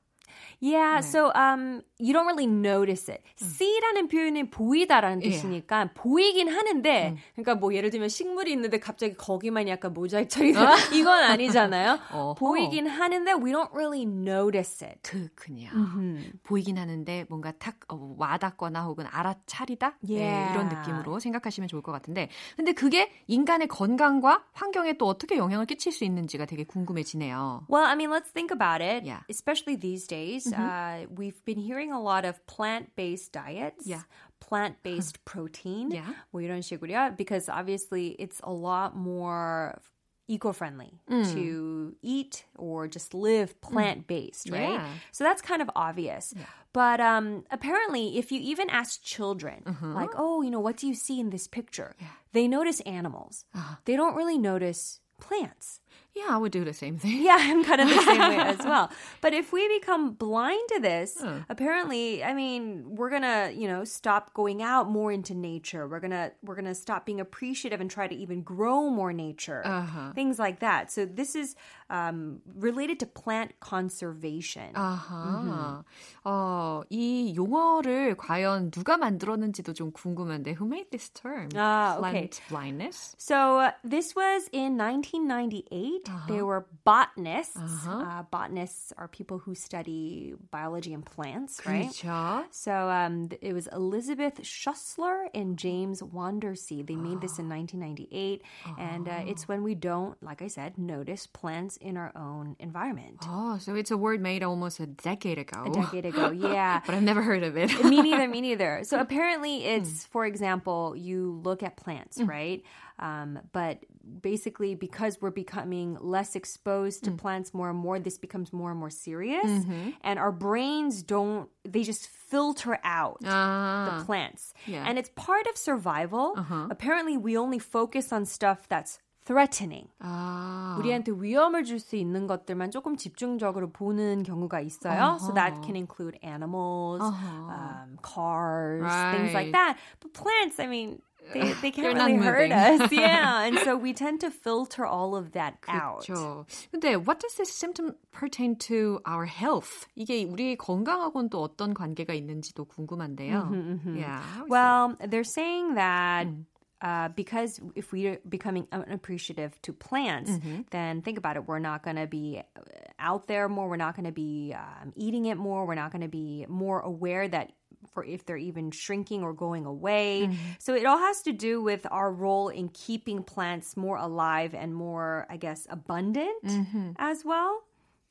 Yeah, 0.63 1.01
네. 1.01 1.09
so 1.09 1.33
um, 1.35 1.83
you 1.99 2.13
don't 2.13 2.27
really 2.27 2.47
notice 2.47 3.09
it. 3.09 3.23
see라는 3.41 4.09
표현이 4.09 4.51
보이다라는 4.51 5.23
예. 5.23 5.31
뜻이니까 5.31 5.91
보이긴 5.95 6.49
하는데, 6.49 7.17
그러니까 7.35 7.55
뭐 7.55 7.75
예를 7.75 7.91
들면 7.91 8.09
식물이 8.11 8.53
있는데 8.53 8.79
갑자기 8.79 9.15
거기만 9.15 9.69
약간 9.69 9.95
모자이크 9.95 10.29
처리가 10.29 10.75
이건 10.93 11.23
아니잖아요. 11.25 11.99
어허. 12.13 12.35
보이긴 12.35 12.87
하는데 12.87 13.33
we 13.33 13.53
don't 13.53 13.71
really 13.73 14.03
notice 14.03 14.87
it. 14.87 15.01
그렇군요. 15.03 15.71
음. 15.73 16.31
보이긴 16.43 16.77
하는데 16.79 17.25
뭔가 17.31 17.53
탁 17.53 17.77
어, 17.89 18.15
와닿거나 18.19 18.85
혹은 18.85 19.07
알아차리다 19.11 19.97
네, 20.03 20.21
Yeah. 20.21 20.53
이런 20.53 20.69
느낌으로 20.69 21.19
생각하시면 21.21 21.69
좋을 21.69 21.83
것 21.83 21.93
같은데 21.93 22.29
근데 22.57 22.73
그게 22.73 23.11
인간의 23.29 23.69
건강과 23.69 24.45
환경에 24.53 24.95
또 24.99 25.07
어떻게 25.07 25.37
영향을 25.39 25.65
끼칠 25.67 25.91
수 25.93 26.05
있는지가 26.05 26.45
되게 26.45 26.65
궁금해지네요. 26.65 27.67
Well, 27.71 27.87
I 27.87 27.95
mean, 27.95 28.11
let's 28.11 28.31
think 28.33 28.53
about 28.53 28.83
it. 28.85 29.07
Yeah. 29.07 29.23
Especially 29.31 29.79
these 29.79 30.07
days, 30.07 30.11
uh, 30.54 31.06
we've 31.16 31.44
been 31.46 31.60
hearing 31.60 31.92
a 31.92 32.02
lot 32.02 32.25
of 32.25 32.46
plant-based 32.48 33.32
diets. 33.32 33.88
Yeah. 33.88 34.02
Plant-based 34.40 35.24
protein. 35.25 35.92
Yeah. 35.92 36.14
뭐 36.34 36.42
이런 36.42 36.62
식으로요. 36.62 37.16
Because 37.18 37.50
obviously 37.50 38.16
it's 38.20 38.40
a 38.44 38.52
lot 38.52 38.96
more 38.96 39.80
eco-friendly 40.28 41.00
to 41.08 41.96
eat 42.02 42.46
or 42.58 42.88
just 42.88 43.14
live 43.14 43.60
plant-based, 43.62 44.50
right? 44.50 44.82
Yeah. 44.82 44.88
So 45.12 45.24
that's 45.24 45.42
kind 45.42 45.62
of 45.62 45.70
obvious. 45.75 46.34
But 46.74 47.00
um, 47.00 47.46
apparently, 47.52 48.18
if 48.18 48.32
you 48.32 48.40
even 48.42 48.70
ask 48.70 49.02
children, 49.04 49.64
like, 49.82 50.10
oh, 50.18 50.42
you 50.42 50.50
know, 50.50 50.60
what 50.60 50.78
do 50.78 50.88
you 50.88 50.96
see 50.96 51.20
in 51.20 51.30
this 51.30 51.48
picture? 51.48 51.96
They 52.34 52.48
notice 52.48 52.82
animals. 52.82 53.46
They 53.86 53.96
don't 53.96 54.16
really 54.16 54.38
notice 54.38 55.00
plants. 55.22 55.80
Yeah, 56.16 56.32
I 56.32 56.38
would 56.40 56.54
do 56.56 56.64
the 56.64 56.72
same 56.72 56.96
thing. 56.98 57.28
Yeah, 57.28 57.36
I'm 57.38 57.60
kind 57.68 57.82
of 57.84 57.90
the 57.92 58.00
same 58.08 58.24
way 58.32 58.40
as 58.40 58.60
well. 58.64 58.88
But 59.20 59.34
if 59.36 59.52
we 59.52 59.68
become 59.68 60.16
blind 60.16 60.64
to 60.72 60.80
this, 60.80 61.20
Hmm. 61.20 61.44
apparently, 61.52 62.24
I 62.24 62.32
mean, 62.32 62.96
we're 62.96 63.12
gonna, 63.12 63.52
you 63.52 63.68
know, 63.68 63.84
stop 63.84 64.32
going 64.34 64.64
out 64.64 64.88
more 64.88 65.12
into 65.12 65.36
nature. 65.36 65.84
We're 65.92 66.00
gonna 66.00 66.32
we're 66.40 66.56
gonna 66.56 66.72
stop 66.74 67.04
being 67.04 67.20
appreciative 67.20 67.82
and 67.84 67.92
try 67.92 68.08
to 68.08 68.16
even 68.16 68.48
grow 68.48 68.88
more 68.90 69.12
nature. 69.12 69.60
Uh-huh. 69.68 70.16
Things 70.16 70.40
like 70.40 70.64
that. 70.64 70.88
So 70.88 71.04
this 71.04 71.36
is 71.36 71.60
um, 71.92 72.40
related 72.56 72.96
to 73.04 73.08
plant 73.12 73.60
conservation. 73.60 74.72
아하. 74.74 75.84
어, 76.24 76.82
이 76.90 77.36
용어를 77.36 78.16
과연 78.16 78.72
누가 78.72 78.96
만들었는지도 78.98 79.74
좀 79.74 79.92
궁금한데 79.92 80.56
who 80.56 80.66
made 80.66 80.88
this 80.96 81.10
term? 81.12 81.50
Ah, 81.60 81.98
okay. 82.00 82.32
Plant 82.32 82.42
blindness? 82.48 83.16
So 83.20 83.60
uh, 83.60 83.72
this 83.84 84.16
was 84.16 84.48
in 84.56 84.78
1998. 84.80 85.79
They 86.28 86.42
were 86.42 86.66
botanists. 86.84 87.58
Uh, 87.88 88.24
botanists 88.32 88.92
are 88.98 89.08
people 89.08 89.40
who 89.40 89.56
study 89.56 90.34
biology 90.52 90.94
and 90.94 91.06
plants, 91.06 91.62
right? 91.66 91.88
그렇죠. 91.90 92.44
So 92.52 92.72
um, 92.90 93.30
th- 93.30 93.40
it 93.42 93.54
was 93.54 93.68
Elizabeth 93.72 94.42
Schussler 94.42 95.28
and 95.34 95.58
James 95.58 96.02
Wandersee. 96.02 96.86
They 96.86 96.96
made 96.96 97.22
this 97.22 97.38
in 97.40 97.48
1998, 97.50 98.42
and 98.78 99.08
uh, 99.08 99.24
it's 99.28 99.48
when 99.48 99.64
we 99.64 99.75
don't, 99.75 100.22
like 100.24 100.42
I 100.42 100.48
said, 100.48 100.78
notice 100.78 101.28
plants 101.28 101.78
in 101.78 101.98
our 101.98 102.12
own 102.16 102.56
environment. 102.60 103.20
Oh, 103.28 103.58
so 103.60 103.75
it's 103.75 103.92
a 103.92 103.98
word 103.98 104.22
made 104.22 104.44
almost 104.44 104.80
a 104.80 104.88
decade 104.88 105.38
ago. 105.38 105.64
A 105.66 105.70
decade 105.72 106.06
ago, 106.06 106.32
yeah. 106.32 106.82
But 106.86 106.96
I've 106.96 107.04
never 107.04 107.22
heard 107.22 107.44
of 107.44 107.58
it. 107.58 107.72
me 107.84 108.02
neither, 108.02 108.28
me 108.28 108.42
neither. 108.42 108.82
So 108.84 109.00
apparently, 109.00 109.66
it's, 109.66 110.06
for 110.06 110.25
example, 110.25 110.96
you 110.96 111.42
look 111.44 111.64
at 111.64 111.78
plants, 111.78 112.22
right? 112.22 112.64
Um, 113.00 113.40
but 113.52 113.80
basically, 114.22 114.74
because 114.74 115.20
we're 115.22 115.30
becoming 115.32 115.98
less 116.00 116.36
exposed 116.36 117.04
to 117.04 117.12
plants 117.12 117.54
more 117.54 117.70
and 117.70 117.78
more, 117.78 118.00
this 118.00 118.18
becomes 118.18 118.54
more 118.54 118.72
and 118.72 118.80
more 118.80 118.90
serious. 118.90 119.66
And 120.02 120.18
our 120.18 120.32
brains 120.32 121.04
don't, 121.04 121.50
they 121.68 121.84
just 121.84 122.08
filter 122.08 122.80
out 122.84 123.20
아, 123.25 123.86
the 124.00 124.06
plants. 124.06 124.54
Yeah. 124.66 124.86
And 124.88 124.98
it's 124.98 125.10
part 125.16 125.46
of 125.48 125.58
survival. 125.58 126.36
Apparently, 126.72 127.18
we 127.18 127.38
only 127.38 127.60
focus 127.60 128.14
on 128.14 128.25
stuff 128.25 128.68
that's 128.70 129.00
threatening. 129.25 129.90
아. 130.04 130.75
우리한테 130.80 131.12
위험을 131.12 131.64
줄 131.66 131.80
수 131.80 131.96
있는 131.96 132.28
것들만 132.28 132.70
조금 132.72 132.96
집중적으로 132.96 133.72
보는 133.72 134.22
경우가 134.24 134.62
있어요. 134.62 135.18
So 135.20 135.34
that 135.34 135.64
can 135.64 135.75
include 135.75 136.18
animals, 136.22 137.02
um, 137.02 137.98
cars, 138.04 138.84
things 139.12 139.34
like 139.34 139.46
Right. 139.48 139.52
that. 139.54 139.78
But 140.00 140.14
plants, 140.14 140.60
I 140.60 140.68
mean, 140.68 141.02
they, 141.34 141.42
they 141.54 141.72
They're 141.72 141.94
can't 141.94 141.98
not 141.98 142.06
really 142.12 142.24
hurt 142.24 142.50
moving. 142.50 142.82
us. 142.82 142.92
Yeah. 142.92 143.44
And 143.46 143.58
so 143.60 143.75
we 143.75 143.94
tend 143.94 144.22
to 144.22 144.30
filter 144.30 144.86
all 144.86 145.16
of 145.16 145.32
that 145.34 145.58
out. 145.68 146.06
그렇죠. 146.06 146.46
근데 146.72 146.96
what 147.04 147.20
does 147.20 147.34
this 147.36 147.52
symptom 147.52 147.96
pertain 148.12 148.56
to 148.70 149.00
our 149.08 149.25
health? 149.25 149.88
이게 149.98 150.24
우리 150.25 150.56
건강하고는 150.56 151.30
또 151.32 151.42
어떤 151.42 151.74
관계가 151.74 152.14
있는지도 152.14 152.66
궁금한데요. 152.66 153.50
Yeah. 153.98 154.22
how 154.22 154.44
is 154.46 154.50
Well, 154.50 154.98
they're 155.10 155.24
saying 155.24 155.75
that 155.75 156.28
Mm. 156.28 156.46
uh, 156.82 157.08
because 157.16 157.60
if 157.74 157.92
we're 157.92 158.20
becoming 158.30 158.68
unappreciative 158.72 159.60
to 159.64 159.74
plants, 159.74 160.30
Mm-hmm. 160.30 160.62
then 160.70 161.02
think 161.02 161.18
about 161.18 161.38
it. 161.38 161.48
We're 161.48 161.58
not 161.60 161.82
going 161.82 161.96
to 161.98 162.06
be 162.06 162.38
uh, 162.56 162.62
out 163.00 163.25
there 163.28 163.50
more. 163.50 163.68
We're 163.68 163.78
not 163.82 163.96
going 163.96 164.06
to 164.06 164.12
be 164.14 164.54
um, 164.54 164.94
eating 164.96 165.25
it 165.25 165.38
more. 165.38 165.66
We're 165.66 165.74
not 165.75 165.92
going 165.92 166.04
to 166.04 166.08
be 166.12 166.46
more 166.48 166.82
aware 166.82 167.28
that 167.28 167.52
for 167.93 168.05
if 168.05 168.25
they're 168.27 168.37
even 168.37 168.71
shrinking 168.71 169.23
or 169.23 169.33
going 169.33 169.67
away. 169.67 170.23
Mm-hmm. 170.25 170.35
So 170.59 170.75
it 170.75 170.85
all 170.87 170.99
has 170.99 171.23
to 171.23 171.33
do 171.33 171.63
with 171.63 171.87
our 171.91 172.13
role 172.13 172.49
in 172.49 172.69
keeping 172.69 173.23
plants 173.23 173.77
more 173.77 173.97
alive 173.97 174.55
and 174.55 174.75
more, 174.75 175.27
I 175.31 175.37
guess, 175.37 175.67
abundant 175.71 176.45
Mm-hmm. 176.45 176.91
as 176.99 177.25
well. 177.25 177.63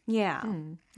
Yeah. 0.09 0.41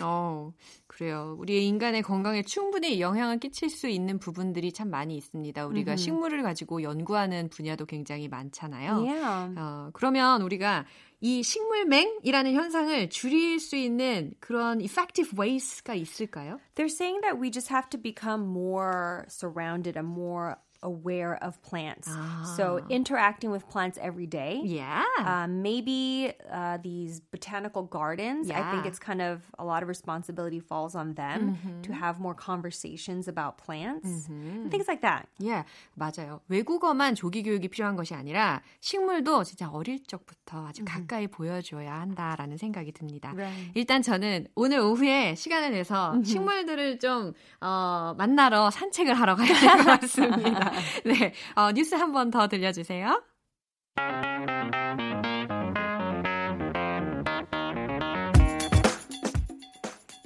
어, 0.02 0.54
그래요. 0.88 1.36
우리 1.38 1.68
인간의 1.68 2.02
건강에 2.02 2.42
충분히 2.44 3.02
영향을 3.02 3.40
끼칠 3.40 3.70
수 3.70 3.88
있는 3.88 4.20
부분들이 4.20 4.72
참 4.72 4.90
많이 4.90 5.18
있습니다. 5.18 5.66
우리가 5.68 5.96
식물을 5.98 6.42
가지고 6.44 6.82
연구하는 6.82 7.50
분야도 7.50 7.86
굉장히 7.86 8.30
많잖아요. 8.30 9.04
Yeah. 9.04 9.54
어, 9.58 9.90
그러면 9.94 10.42
우리가 10.42 10.86
이 11.20 11.44
식물맹이라는 11.44 12.54
현상을 12.54 13.10
줄일 13.10 13.60
수 13.60 13.76
있는 13.76 14.34
그런 14.40 14.82
effective 14.82 15.38
ways가 15.38 15.94
있을까요? 15.94 16.60
They're 16.76 16.90
saying 16.90 17.22
that 17.22 17.40
we 17.40 17.52
just 17.52 17.72
have 17.72 17.90
to 17.90 18.02
become 18.02 18.48
more 18.48 19.26
surrounded 19.30 19.98
and 20.00 20.10
more 20.10 20.56
aware 20.84 21.38
of 21.44 21.62
plants. 21.62 22.10
So 22.58 22.82
interacting 22.90 23.52
with 23.52 23.68
plants 23.70 23.98
every 24.02 24.26
day. 24.26 24.62
Yeah. 24.64 25.04
Um, 25.24 25.62
maybe 25.62 26.34
uh, 26.52 26.78
these 26.82 27.20
botanical 27.32 27.84
gardens. 27.84 28.50
I 28.50 28.62
think 28.72 28.84
Yeah. 28.84 28.90
it's 28.90 29.00
kind 29.00 29.22
of 29.22 29.42
a 29.60 29.64
lot 29.66 29.84
of 29.84 29.90
responsibility 29.90 30.60
falls 30.60 30.96
on 30.96 31.14
them 31.16 31.58
to 31.84 31.94
have 31.94 32.20
more 32.20 32.34
conversations 32.34 33.28
about 33.28 33.58
plants 33.58 34.28
and 34.28 34.72
things 34.72 34.88
like 34.88 35.02
that. 35.02 35.28
예, 35.44 35.64
맞아요. 35.96 36.42
외국어만 36.50 37.14
조기 37.16 37.44
교육이 37.44 37.68
필요한 37.68 37.96
것이 37.96 38.16
아니라 38.16 38.62
식물도 38.80 39.44
진짜 39.44 39.70
어릴 39.70 40.04
적부터 40.06 40.68
아주 40.68 40.84
가까이 40.86 41.28
보여줘야 41.28 42.00
한다라는 42.02 42.58
생각이 42.58 42.92
듭니다. 42.92 43.34
Right. 43.36 43.72
일단 43.76 44.02
저는 44.02 44.48
오늘 44.56 44.80
오후에 44.80 45.36
시간을 45.36 45.72
내서 45.72 46.16
식물들을 46.24 47.00
좀 47.00 47.34
어, 47.62 48.16
만나러 48.18 48.70
산책을 48.72 49.14
하러 49.14 49.36
가야 49.36 49.48
될 49.48 49.84
것 49.86 50.02
같습니다. 50.02 50.71
네, 51.05 51.33
어, 51.55 51.73
뉴스 51.73 51.95
한 51.95 52.13
번 52.13 52.31
더 52.31 52.47
들려주세요. 52.49 53.23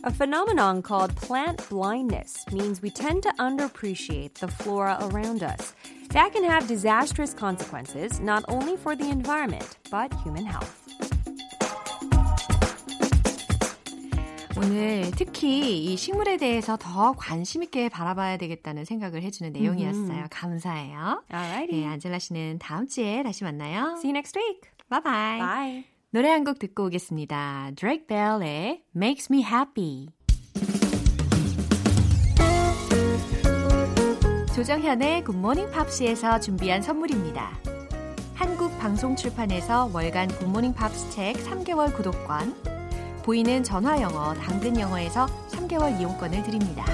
A 0.03 0.11
phenomenon 0.11 0.83
called 0.83 1.15
plant 1.17 1.69
blindness 1.69 2.45
means 2.53 2.81
we 2.81 2.91
tend 2.91 3.23
to 3.23 3.33
underappreciate 3.39 4.35
the 4.35 4.49
flora 4.49 4.97
around 5.03 5.43
us. 5.43 5.75
That 6.11 6.33
can 6.33 6.43
have 6.45 6.67
disastrous 6.67 7.35
consequences 7.35 8.19
not 8.21 8.45
only 8.49 8.77
for 8.77 8.97
the 8.97 9.11
environment, 9.11 9.77
but 9.91 10.13
human 10.25 10.47
health. 10.47 10.84
오늘 14.58 15.12
특히 15.18 15.84
이 15.86 15.98
식물에 15.98 16.38
대해서 16.38 16.78
더 16.78 17.12
관심 17.14 17.62
있게 17.64 17.90
바라봐야 17.90 18.38
되겠다는 18.38 18.86
생각을 18.86 19.22
해주는 19.22 19.52
내용이었어요. 19.52 20.28
감사해요. 20.30 21.24
Alrighty. 21.34 21.82
네, 21.82 21.88
안젤라 21.88 22.20
씨는 22.20 22.60
다음 22.60 22.88
주에 22.88 23.22
다시 23.24 23.44
만나요. 23.44 23.96
See 23.98 24.10
you 24.12 24.12
next 24.12 24.38
week. 24.40 24.62
바이바이. 24.90 25.40
Bye. 25.40 25.84
노래 26.12 26.30
한 26.30 26.46
곡 26.46 26.60
듣고 26.60 26.86
오겠습니다. 26.86 27.72
Drake 27.76 28.08
Bell의 28.08 28.84
Makes 28.96 29.28
Me 29.32 29.44
Happy. 29.44 30.08
조정현의 34.56 35.26
굿모닝 35.26 35.70
팝스에서 35.72 36.40
준비한 36.40 36.82
선물입니다. 36.82 37.52
한국 38.36 38.78
방송 38.80 39.18
출판에서 39.18 39.90
월간 39.94 40.30
굿모닝 40.30 40.74
팝스 40.74 41.10
책 41.12 41.34
3개월 41.36 41.94
구독권, 41.94 42.56
보이는 43.26 43.64
전화 43.64 44.00
영어 44.00 44.36
당근 44.36 44.80
영어에서 44.80 45.26
3개월 45.50 46.00
이용권을 46.00 46.44
드립니다. 46.44 46.86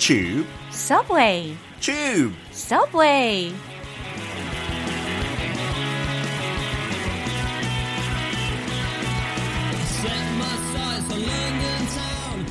Tube, 0.00 0.48
Subway. 0.72 1.69
Tube. 1.80 2.36
subway. 2.52 3.54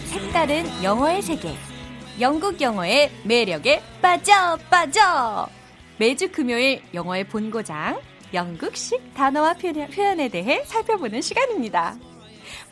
색다른 0.05 0.65
영어의 0.83 1.21
세계. 1.21 1.53
영국 2.19 2.59
영어의 2.59 3.11
매력에 3.23 3.81
빠져 4.01 4.57
빠져. 4.69 5.47
매주 5.99 6.31
금요일 6.31 6.81
영어의 6.93 7.25
본고장 7.25 7.99
영국식 8.33 9.13
단어와 9.13 9.53
표현, 9.53 10.19
에 10.19 10.29
대해 10.29 10.63
살펴보는 10.65 11.21
시간입니다. 11.21 11.97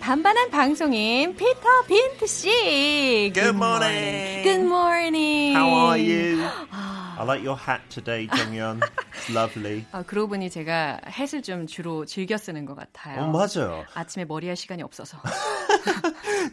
반반한 0.01 0.51
방송인 0.51 1.37
피터 1.37 1.83
빈트 1.89 2.27
씨. 2.27 3.33
Good 3.35 3.55
morning. 3.55 4.43
Good 4.43 4.65
morning. 4.67 5.55
How 5.57 5.69
are 5.89 5.99
you? 5.99 6.43
I 7.19 7.25
like 7.25 7.45
your 7.45 7.57
hat 7.57 7.81
today, 7.89 8.27
정 8.29 8.53
연. 9.30 9.34
It's 9.34 9.34
lovely. 9.36 9.86
아, 9.92 10.04
그러고 10.04 10.30
보니 10.30 10.50
제가 10.50 11.02
햇을 11.08 11.42
좀 11.42 11.68
주로 11.68 12.06
즐겨 12.06 12.38
쓰는 12.38 12.66
것 12.66 12.76
같아요. 12.76 13.24
어, 13.24 13.28
맞아요. 13.28 13.84
아침에 13.94 14.26
머리 14.26 14.48
할 14.48 14.56
시간이 14.56 14.82
없어서. 14.84 15.18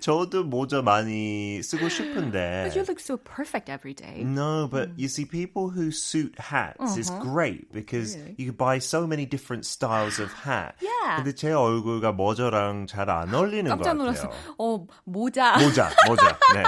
저도 0.00 0.44
모자 0.44 0.82
많이 0.82 1.62
쓰고 1.62 1.88
싶은데. 1.88 2.64
But 2.64 2.76
you 2.76 2.84
look 2.86 3.00
so 3.00 3.16
perfect 3.16 3.70
every 3.70 3.94
day. 3.94 4.22
No, 4.22 4.68
but 4.68 4.90
you 4.96 5.06
see, 5.08 5.24
people 5.24 5.70
who 5.70 5.90
suit 5.90 6.34
hats 6.38 6.96
is 6.96 7.10
great 7.20 7.72
because 7.72 8.16
Really? 8.16 8.34
you 8.38 8.46
can 8.52 8.56
buy 8.56 8.78
so 8.78 9.06
many 9.06 9.26
different 9.26 9.64
styles 9.66 10.18
of 10.20 10.32
hat. 10.32 10.74
Yeah. 10.80 11.22
근데 11.22 11.34
제 11.34 11.52
얼굴과 11.52 12.12
모자랑 12.12 12.86
잘 12.86 13.08
안 13.10 13.32
어울리는 13.34 13.64
것 13.70 13.76
깜짝 13.84 13.94
놀랐어. 13.96 14.28
같아요. 14.28 14.54
어, 14.58 14.86
모자. 15.04 15.56
모자, 15.58 15.90
모자. 16.08 16.38
네. 16.54 16.62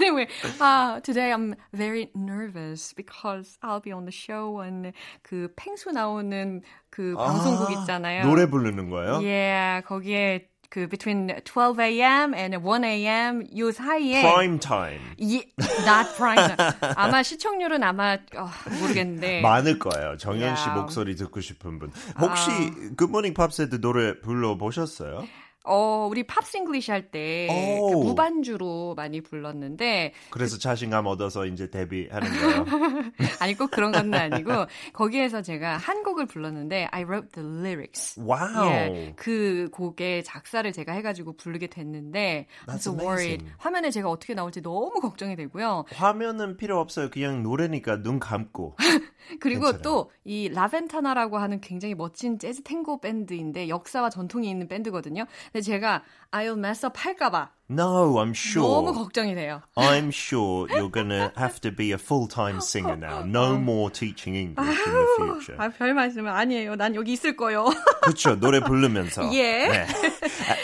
Anyway, 0.00 0.28
uh, 0.60 1.00
today 1.00 1.32
I'm 1.32 1.54
very 1.72 2.10
nervous 2.14 2.92
because 2.92 3.58
I'll 3.62 3.80
be 3.80 3.92
on 3.92 4.04
the 4.04 4.12
show 4.12 4.60
and 4.60 4.92
그 5.22 5.48
펭수 5.56 5.92
나오는 5.92 6.62
그 6.90 7.14
방송국 7.16 7.70
있잖아요. 7.72 8.24
노래 8.24 8.46
부르는 8.46 8.90
거예요? 8.90 9.20
Yeah, 9.22 9.82
거기에 9.86 10.48
그 10.70 10.88
between 10.88 11.28
12 11.44 11.78
a.m. 11.80 12.32
and 12.34 12.56
1 12.56 12.84
a.m. 12.84 13.44
요 13.58 13.70
사이에 13.70 14.22
Prime 14.22 14.58
time. 14.58 15.00
예, 15.20 15.44
not 15.84 16.16
prime. 16.16 16.56
아마 16.96 17.22
시청률은 17.22 17.82
아마 17.82 18.14
어, 18.36 18.48
모르겠는데. 18.80 19.42
많을 19.42 19.78
거예요. 19.78 20.16
정연 20.16 20.56
씨 20.56 20.62
Yeah. 20.68 20.80
목소리 20.80 21.14
듣고 21.16 21.40
싶은 21.42 21.78
분. 21.78 21.92
혹시 22.18 22.50
굿모닝 22.96 23.34
팝스에도 23.34 23.80
노래 23.82 24.18
불러 24.20 24.56
보셨어요? 24.56 25.26
어, 25.64 26.08
우리 26.10 26.24
팝싱글리시 26.24 26.90
할때 26.90 27.48
오. 27.50 28.02
무반주로 28.02 28.94
많이 28.96 29.20
불렀는데 29.20 30.12
그래서 30.30 30.58
자신감 30.58 31.06
얻어서 31.06 31.46
이제 31.46 31.70
데뷔하는 31.70 32.28
거예요. 32.30 32.64
아니 33.40 33.54
꼭 33.54 33.70
그런 33.70 33.92
건 33.92 34.12
아니고 34.12 34.50
거기에서 34.92 35.42
제가 35.42 35.76
한 35.76 36.02
곡을 36.02 36.26
불렀는데 36.26 36.88
I 36.90 37.04
wrote 37.04 37.28
the 37.32 37.48
lyrics. 37.48 38.20
Wow. 38.20 38.66
예, 38.66 39.12
그 39.16 39.68
곡의 39.72 40.24
작사를 40.24 40.70
제가 40.72 40.92
해 40.92 41.02
가지고 41.02 41.34
부르게 41.36 41.68
됐는데 41.68 42.46
I'm 42.66 42.74
so 42.76 42.94
worried. 42.96 43.44
화면에 43.58 43.90
제가 43.90 44.08
어떻게 44.10 44.34
나올지 44.34 44.62
너무 44.62 45.00
걱정이 45.00 45.36
되고요. 45.36 45.84
화면은 45.94 46.56
필요 46.56 46.80
없어요. 46.80 47.10
그냥 47.10 47.42
노래니까 47.42 48.02
눈 48.02 48.18
감고. 48.18 48.76
그리고. 49.40 49.78
또 49.82 50.10
이 50.24 50.48
라벤타나라고 50.48 51.38
하는 51.38 51.60
굉장히 51.60 51.94
멋진 51.94 52.38
재즈 52.38 52.62
탱고 52.62 53.00
밴드인데 53.00 53.68
역사와 53.68 54.10
전통이 54.10 54.48
있는 54.48 54.68
밴드거든요. 54.68 55.26
근데 55.52 55.60
제가 55.60 56.02
I'll 56.30 56.58
mess 56.58 56.84
up 56.84 56.98
할까봐 56.98 57.52
No, 57.70 58.18
I'm 58.18 58.34
sure. 58.34 58.68
너무 58.68 58.92
걱정이 58.92 59.34
돼요. 59.34 59.62
I'm 59.76 60.08
sure 60.12 60.68
you're 60.68 60.90
gonna 60.92 61.32
have 61.38 61.60
to 61.62 61.70
be 61.74 61.92
a 61.92 61.96
full-time 61.98 62.60
singer 62.60 62.96
now. 62.96 63.22
No 63.24 63.56
more 63.56 63.88
teaching 63.90 64.34
English 64.36 64.78
in 64.86 64.92
the 64.92 65.06
future. 65.16 65.56
아, 65.58 65.70
별 65.70 65.94
말씀은 65.94 66.30
아니에요. 66.30 66.74
난 66.76 66.94
여기 66.94 67.12
있을 67.14 67.34
거요. 67.34 67.70
그렇죠. 68.02 68.38
노래 68.38 68.60
부르면서. 68.60 69.32
예. 69.34 69.68
네. 69.68 69.86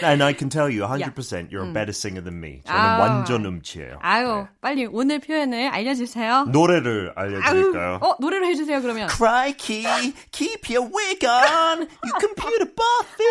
And 0.03 0.23
I 0.23 0.35
can 0.37 0.51
tell 0.51 0.69
you 0.69 0.83
100% 0.87 1.51
you're 1.51 1.65
a 1.65 1.73
better 1.73 1.95
singer 1.95 2.23
than 2.23 2.37
me. 2.39 2.61
저는 2.67 2.79
아. 2.81 2.99
완전 2.99 3.47
음치예요. 3.47 3.99
아유, 4.03 4.47
빨리 4.61 4.87
오늘 4.87 5.19
표현을 5.21 5.69
알려주세요. 5.69 6.45
네. 6.47 6.51
노래를 6.53 7.13
아유, 7.17 7.41
알려드릴까요? 7.43 8.01
어, 8.03 8.17
노래로 8.21 8.45
해주세요, 8.47 8.83
그러면. 8.83 9.09
Crikey, 9.09 10.13
keep 10.33 10.69
your 10.69 10.91
wig 10.95 11.25
on, 11.27 11.89
you 12.05 12.13
computer 12.21 12.67
boffin. 12.75 13.29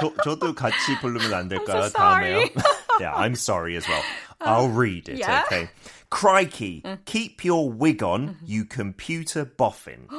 저, 0.00 0.12
저도 0.24 0.54
같이 0.54 0.98
부르면 1.00 1.34
안 1.34 1.48
될까요? 1.48 1.82
sorry. 1.98 2.50
Yeah, 3.00 3.14
I'm 3.14 3.36
sorry 3.36 3.76
as 3.76 3.86
well. 3.88 4.02
Um, 4.40 4.48
I'll 4.48 4.68
read 4.68 5.08
it, 5.08 5.18
yeah? 5.18 5.42
okay? 5.46 5.68
Crikey, 6.10 6.82
mm. 6.82 7.04
keep 7.06 7.44
your 7.44 7.68
wig 7.68 8.04
on, 8.04 8.28
mm-hmm. 8.28 8.44
you 8.46 8.64
computer 8.64 9.44
boffin. 9.44 10.06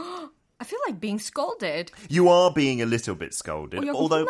I 0.59 0.65
feel 0.65 0.79
like 0.87 0.99
being 0.99 1.19
scolded. 1.19 1.93
You 2.09 2.27
are 2.27 2.51
being 2.51 2.81
a 2.81 2.85
little 2.85 3.15
bit 3.15 3.33
scolded. 3.33 3.87
although 3.87 4.27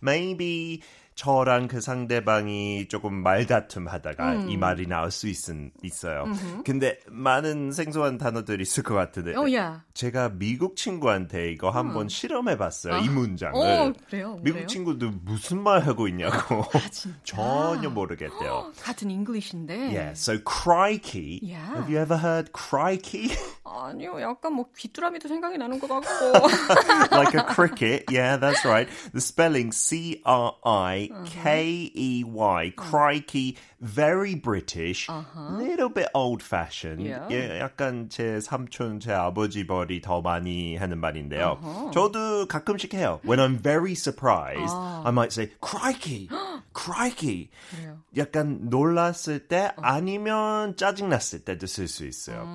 maybe 0.00 0.84
저랑 1.20 1.68
그 1.68 1.82
상대방이 1.82 2.88
조금 2.88 3.12
말다툼 3.12 3.88
하다가 3.88 4.32
음. 4.36 4.48
이 4.48 4.56
말이 4.56 4.86
나올 4.86 5.10
수 5.10 5.28
있, 5.28 5.36
있어요. 5.82 6.24
근데 6.64 6.98
많은 7.08 7.72
생소한 7.72 8.16
단어들이 8.16 8.62
있을 8.62 8.82
것 8.82 8.94
같은데 8.94 9.36
어, 9.36 9.44
야. 9.52 9.84
제가 9.92 10.30
미국 10.30 10.76
친구한테 10.76 11.52
이거 11.52 11.68
한번 11.68 12.08
실험해 12.08 12.56
봤어요. 12.56 12.96
이 13.04 13.10
문장을. 13.10 13.54
어, 13.54 13.92
그래요? 14.08 14.38
미국 14.40 14.54
그래요? 14.54 14.66
친구들 14.66 15.12
무슨 15.22 15.62
말 15.62 15.80
하고 15.80 16.08
있냐고 16.08 16.64
전혀 17.22 17.90
모르겠대요. 17.90 18.72
같은 18.80 19.10
잉글리시인데. 19.10 19.74
Yeah, 19.92 20.12
so 20.12 20.38
crikey. 20.38 21.38
Yeah. 21.42 21.76
Have 21.76 21.90
you 21.90 21.98
ever 22.00 22.16
heard 22.16 22.52
crikey? 22.54 23.36
아니요, 23.70 24.18
약간 24.22 24.54
뭐 24.54 24.66
귀뚜라미도 24.74 25.28
생각이 25.28 25.58
나는 25.58 25.78
것 25.78 25.86
같고. 25.86 27.12
like 27.14 27.34
a 27.34 27.44
cricket. 27.44 28.04
Yeah, 28.10 28.38
that's 28.38 28.64
right. 28.64 28.88
The 29.12 29.20
spelling 29.20 29.72
C 29.72 30.22
R 30.24 30.54
I 30.64 31.09
K 31.25 31.91
E 31.95 32.23
Y. 32.23 32.73
Crikey. 32.75 33.57
Very 33.81 34.35
British. 34.35 35.07
Little 35.35 35.89
bit 35.89 36.07
old 36.13 36.41
fashioned. 36.41 37.01
Yeah. 37.05 37.27
예, 37.29 37.59
약간 37.59 38.09
제 38.09 38.39
삼촌, 38.39 38.99
제 38.99 39.11
아버지 39.13 39.67
벌이 39.67 40.01
더 40.01 40.21
많이 40.21 40.75
하는 40.75 40.97
말인데요. 40.99 41.59
저도 41.93 42.47
가끔씩 42.47 42.93
해요. 42.95 43.19
When 43.23 43.39
I'm 43.39 43.57
very 43.57 43.93
surprised, 43.93 44.73
I 44.73 45.11
might 45.11 45.31
say, 45.33 45.51
crikey, 45.61 46.29
crikey. 46.73 47.49
그래요. 47.69 47.99
약간 48.17 48.69
놀랐을 48.69 49.47
때 49.47 49.71
아니면 49.77 50.75
짜증났을 50.75 51.45
때도 51.45 51.67
쓸 51.67 51.87
수 51.87 52.05
있어요. 52.07 52.47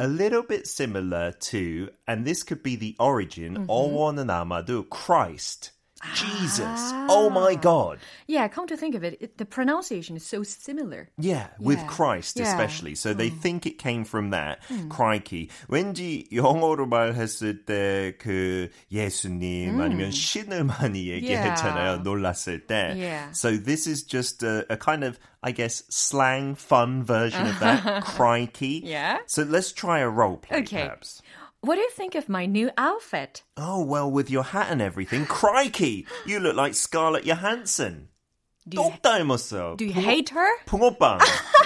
A 0.00 0.06
little 0.06 0.46
bit 0.46 0.66
similar 0.66 1.32
to, 1.50 1.88
and 2.06 2.24
this 2.24 2.42
could 2.42 2.62
be 2.62 2.76
the 2.76 2.94
origin, 2.98 3.66
어원은 3.68 4.30
아마도 4.30 4.86
Christ. 4.88 5.72
Jesus. 6.14 6.92
Oh 7.10 7.28
my 7.28 7.56
God. 7.56 7.98
Yeah, 8.28 8.46
come 8.46 8.68
to 8.68 8.76
think 8.76 8.94
of 8.94 9.02
it, 9.02 9.18
it 9.20 9.36
the 9.38 9.44
pronunciation 9.44 10.14
is 10.16 10.24
so 10.24 10.44
similar. 10.44 11.08
Yeah, 11.18 11.48
with 11.58 11.78
Yeah. 11.80 11.86
Christ 11.88 12.36
Yeah. 12.38 12.46
especially. 12.46 12.94
So 12.94 13.12
they 13.14 13.30
think 13.30 13.66
it 13.66 13.78
came 13.78 14.04
from 14.04 14.30
that. 14.30 14.62
Crikey. 14.88 15.50
왠지 15.68 16.28
영어로 16.30 16.86
말했을 16.86 17.64
때 17.66 18.14
그 18.16 18.70
예수님 18.92 19.80
아니면 19.80 20.12
신을 20.12 20.62
많이 20.64 21.08
얘기했잖아요. 21.08 21.98
Yeah. 21.98 22.02
놀랐을 22.04 22.66
때. 22.68 22.94
Yeah. 22.96 23.32
So 23.32 23.56
this 23.56 23.88
is 23.88 24.04
just 24.04 24.44
a, 24.44 24.64
a 24.70 24.76
kind 24.76 25.02
of, 25.02 25.18
I 25.42 25.50
guess, 25.50 25.82
slang 25.90 26.54
fun 26.54 27.02
version 27.02 27.44
of 27.44 27.58
that. 27.58 28.04
Crikey. 28.04 28.82
Yeah. 28.84 29.18
So 29.26 29.42
let's 29.42 29.72
try 29.72 29.98
a 29.98 30.08
role 30.08 30.36
play 30.36 30.58
Okay. 30.62 30.84
perhaps. 30.86 31.22
What 31.62 31.74
do 31.76 31.82
you 31.82 31.90
think 31.90 32.14
of 32.14 32.28
my 32.28 32.46
new 32.46 32.70
outfit? 32.78 33.42
Oh, 33.56 33.82
well, 33.84 34.10
with 34.10 34.30
your 34.30 34.44
hat 34.44 34.68
and 34.70 34.80
everything. 34.80 35.26
Crikey. 35.26 36.06
You 36.24 36.38
look 36.40 36.54
like 36.56 36.74
Scarlett 36.74 37.24
Johansson. 37.26 38.08
Do 38.68 38.76
you, 38.82 38.90
똑 38.90 39.00
닮았어. 39.02 39.76
do 39.78 39.86
you 39.86 39.92
hate 39.94 40.28
her? 40.34 40.46
붕어빵. 40.66 41.18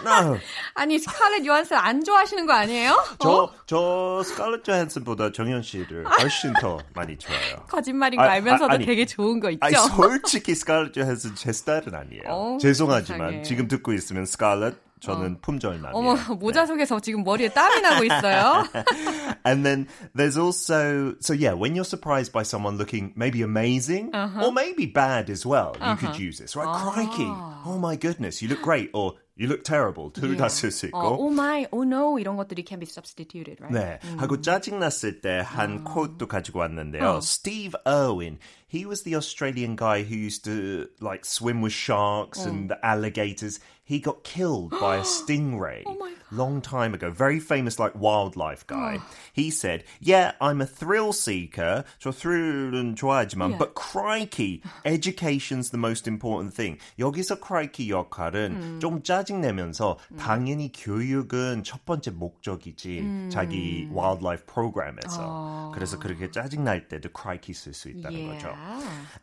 No. 0.04 0.38
아니, 0.74 0.98
스칼렛 0.98 1.44
요한슨 1.44 1.76
안 1.76 2.02
좋아하시는 2.04 2.46
거 2.46 2.52
아니에요? 2.52 2.96
저, 3.20 3.52
저 3.66 4.22
스칼렛 4.24 4.64
조한슨보다 4.64 5.32
정현 5.32 5.62
씨를 5.62 6.04
훨씬 6.06 6.52
더 6.54 6.78
많이 6.94 7.16
좋아해요. 7.18 7.64
거짓말인 7.68 8.18
거 8.18 8.24
아, 8.24 8.30
알면서도 8.30 8.70
아, 8.72 8.74
아니. 8.74 8.86
되게 8.86 9.04
좋은 9.04 9.40
거 9.40 9.50
있죠? 9.50 9.60
아니, 9.64 9.74
솔직히 9.74 10.54
스칼렛 10.54 10.92
조한슨 10.92 11.34
제 11.34 11.52
스타일은 11.52 11.94
아니에요. 11.94 12.22
어, 12.28 12.58
죄송하지만 12.60 13.28
세상에. 13.28 13.42
지금 13.42 13.68
듣고 13.68 13.92
있으면 13.92 14.24
스칼렛 14.24 14.74
저는 15.00 15.40
품절남이에요. 15.40 15.92
어머, 15.94 16.14
모자 16.36 16.64
속에서 16.64 17.00
지금 17.00 17.24
머리에 17.24 17.48
땀이 17.48 17.80
나고 17.80 18.04
있어요. 18.04 18.62
And 19.44 19.66
then 19.66 19.88
there's 20.14 20.38
also, 20.38 21.16
so 21.18 21.34
yeah, 21.34 21.54
when 21.54 21.74
you're 21.74 21.84
surprised 21.84 22.32
by 22.32 22.44
someone 22.44 22.78
looking 22.78 23.12
maybe 23.16 23.42
amazing 23.42 24.14
or 24.14 24.52
maybe 24.52 24.86
bad 24.86 25.28
as 25.28 25.44
well, 25.44 25.74
you 25.80 25.96
could 25.96 26.16
use 26.20 26.38
this, 26.38 26.54
right? 26.54 26.68
Crikey. 26.68 27.26
Oh 27.66 27.78
my 27.80 27.96
goodness, 27.96 28.42
you 28.42 28.48
look 28.48 28.62
great. 28.62 28.90
Or 28.94 29.14
you 29.34 29.48
look 29.48 29.64
terrible. 29.64 30.10
둘 30.12 30.36
다 30.36 30.46
쓸 30.46 30.70
수 30.70 30.86
있고. 30.86 30.94
어, 30.94 31.16
oh 31.18 31.32
my, 31.32 31.66
oh 31.72 31.82
no 31.82 32.16
이런 32.20 32.36
것들이 32.36 32.64
can 32.64 32.78
be 32.78 32.86
substituted, 32.86 33.58
right? 33.60 33.74
네. 33.74 33.98
하고 34.18 34.40
짜증났을 34.40 35.20
때 35.20 35.42
한 35.42 35.82
quote도 35.82 36.28
가지고 36.28 36.60
왔는데요. 36.60 37.18
Steve 37.22 37.74
Irwin. 37.84 38.38
He 38.68 38.86
was 38.86 39.02
the 39.02 39.16
Australian 39.16 39.74
guy 39.74 40.02
who 40.04 40.14
used 40.14 40.44
to 40.44 40.86
like 41.00 41.24
swim 41.24 41.60
with 41.60 41.72
sharks 41.74 42.46
and 42.46 42.72
alligators. 42.84 43.58
he 43.86 43.98
got 43.98 44.22
killed 44.24 44.70
by 44.70 44.96
a 44.96 45.02
stingray 45.02 45.82
Oh 45.86 45.94
my 45.98 46.12
long 46.30 46.62
time 46.62 46.94
ago. 46.94 47.10
Very 47.10 47.38
famous, 47.38 47.78
like 47.78 47.92
wildlife 47.94 48.66
guy. 48.66 48.98
He 49.34 49.50
said, 49.50 49.84
"Yeah, 50.00 50.32
I'm 50.40 50.62
a 50.62 50.66
thrill 50.66 51.12
seeker. 51.12 51.84
저 52.00 52.10
thrill은 52.10 52.96
좋아하지만, 52.96 53.50
Yeah. 53.50 53.58
but 53.58 53.74
crikey, 53.74 54.62
education's 54.86 55.70
the 55.70 55.78
most 55.78 56.08
important 56.08 56.54
thing." 56.54 56.78
여기서 56.98 57.36
crikey 57.40 57.90
역할은 57.90 58.56
음. 58.56 58.80
좀 58.80 59.02
짜증 59.02 59.42
내면서 59.42 59.98
당연히 60.18 60.72
교육은 60.72 61.64
첫 61.64 61.84
번째 61.84 62.12
목적이지 62.12 63.00
음. 63.00 63.30
자기 63.30 63.88
wildlife 63.92 64.46
프로그램에서. 64.46 65.70
그래서 65.74 65.98
그렇게 65.98 66.30
짜증 66.30 66.64
날 66.64 66.88
때도 66.88 67.10
crikey 67.14 67.52
쓸 67.52 67.74
수 67.74 67.90
있다는 67.90 68.28
거죠. 68.28 68.56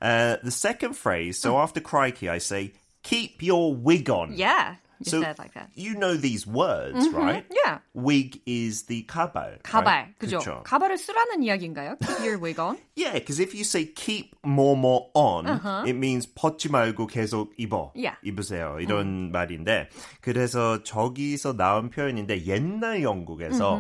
Uh, 0.02 0.38
the 0.43 0.52
second 0.52 0.95
phrase, 0.95 1.39
so 1.39 1.58
after 1.58 1.82
crikey, 1.82 2.30
I 2.30 2.38
say, 2.38 2.74
keep 3.04 3.41
your 3.41 3.74
wig 3.76 4.10
on. 4.10 4.34
Yeah. 4.34 4.76
You 5.02 5.12
So 5.12 5.22
said 5.22 5.39
like 5.39 5.54
that. 5.54 5.69
you 5.76 5.95
know 5.95 6.17
these 6.17 6.45
words, 6.45 7.08
right? 7.13 7.45
Yeah. 7.63 7.78
Wig 7.93 8.41
is 8.45 8.84
the 8.88 9.04
가발. 9.08 9.62
가발. 9.63 9.86
right? 9.86 10.19
그죠? 10.19 10.39
그쵸? 10.39 10.62
가발을 10.65 10.98
쓰라는 10.98 11.41
이야기인가요? 11.41 11.95
Keep 12.06 12.19
your 12.19 12.38
wig 12.38 12.60
on. 12.60 12.78
Yeah, 12.98 13.13
because 13.13 13.39
if 13.39 13.56
you 13.56 13.63
say 13.63 13.86
keep 13.86 14.36
more 14.45 14.76
more 14.76 15.08
on, 15.13 15.48
it 15.88 15.93
means 15.95 16.28
벗지 16.28 16.67
말고 16.67 17.08
계속 17.08 17.54
입어. 17.58 17.93
Yeah. 17.95 18.17
입으세요. 18.26 18.78
이런 18.82 19.32
말인데 19.32 19.88
그래서 20.19 20.84
저기서 20.84 21.56
나온 21.56 21.89
표현인데 21.89 22.45
옛날 22.45 23.02
영국에서 23.02 23.80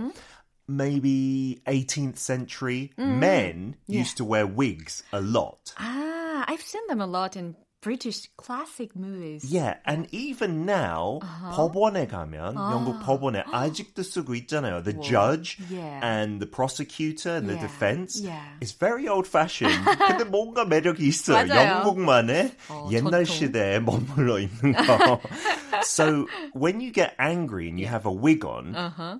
maybe 0.69 1.59
18th 1.65 2.17
century 2.17 2.91
men 2.97 3.75
used 3.87 4.15
to 4.15 4.23
wear 4.23 4.47
wigs 4.47 5.03
a 5.11 5.19
lot. 5.19 5.73
Ah, 5.77 6.45
I've 6.47 6.61
seen 6.61 6.87
them 6.87 7.01
a 7.01 7.07
lot 7.07 7.35
in 7.35 7.55
British 7.83 8.27
classic 8.35 8.93
movies. 8.93 9.45
Yeah, 9.45 9.77
and 9.85 10.07
even 10.11 10.65
now 10.65 11.19
법원에 11.55 12.07
가면 12.07 12.55
영국 12.55 12.99
법원에 12.99 13.43
아직도 13.47 14.03
쓰고 14.03 14.35
있잖아요. 14.35 14.83
The 14.83 14.99
judge 14.99 15.55
Yeah. 15.71 16.03
and 16.03 16.41
the 16.43 16.45
prosecutor 16.51 17.35
and 17.39 17.47
the 17.47 17.55
Yeah. 17.55 17.67
defense. 17.67 18.19
Yeah. 18.19 18.43
It's 18.59 18.73
very 18.77 19.07
old 19.07 19.27
fashioned. 19.29 19.79
근데 20.07 20.25
뭔가 20.25 20.65
매력이 20.65 21.07
있어요. 21.07 21.47
맞아요. 21.47 21.79
영국만의 21.87 22.51
어, 22.67 22.89
옛날 22.91 23.23
전통. 23.23 23.25
시대에 23.35 23.79
머물러 23.79 24.39
있는 24.39 24.73
거. 24.75 25.21
so 25.83 26.27
when 26.53 26.81
you 26.81 26.91
get 26.91 27.15
angry 27.17 27.69
and 27.69 27.79
you 27.79 27.87
have 27.87 28.05
a 28.05 28.11
wig 28.11 28.43
on, 28.43 28.75
Uh-huh. 28.75 29.19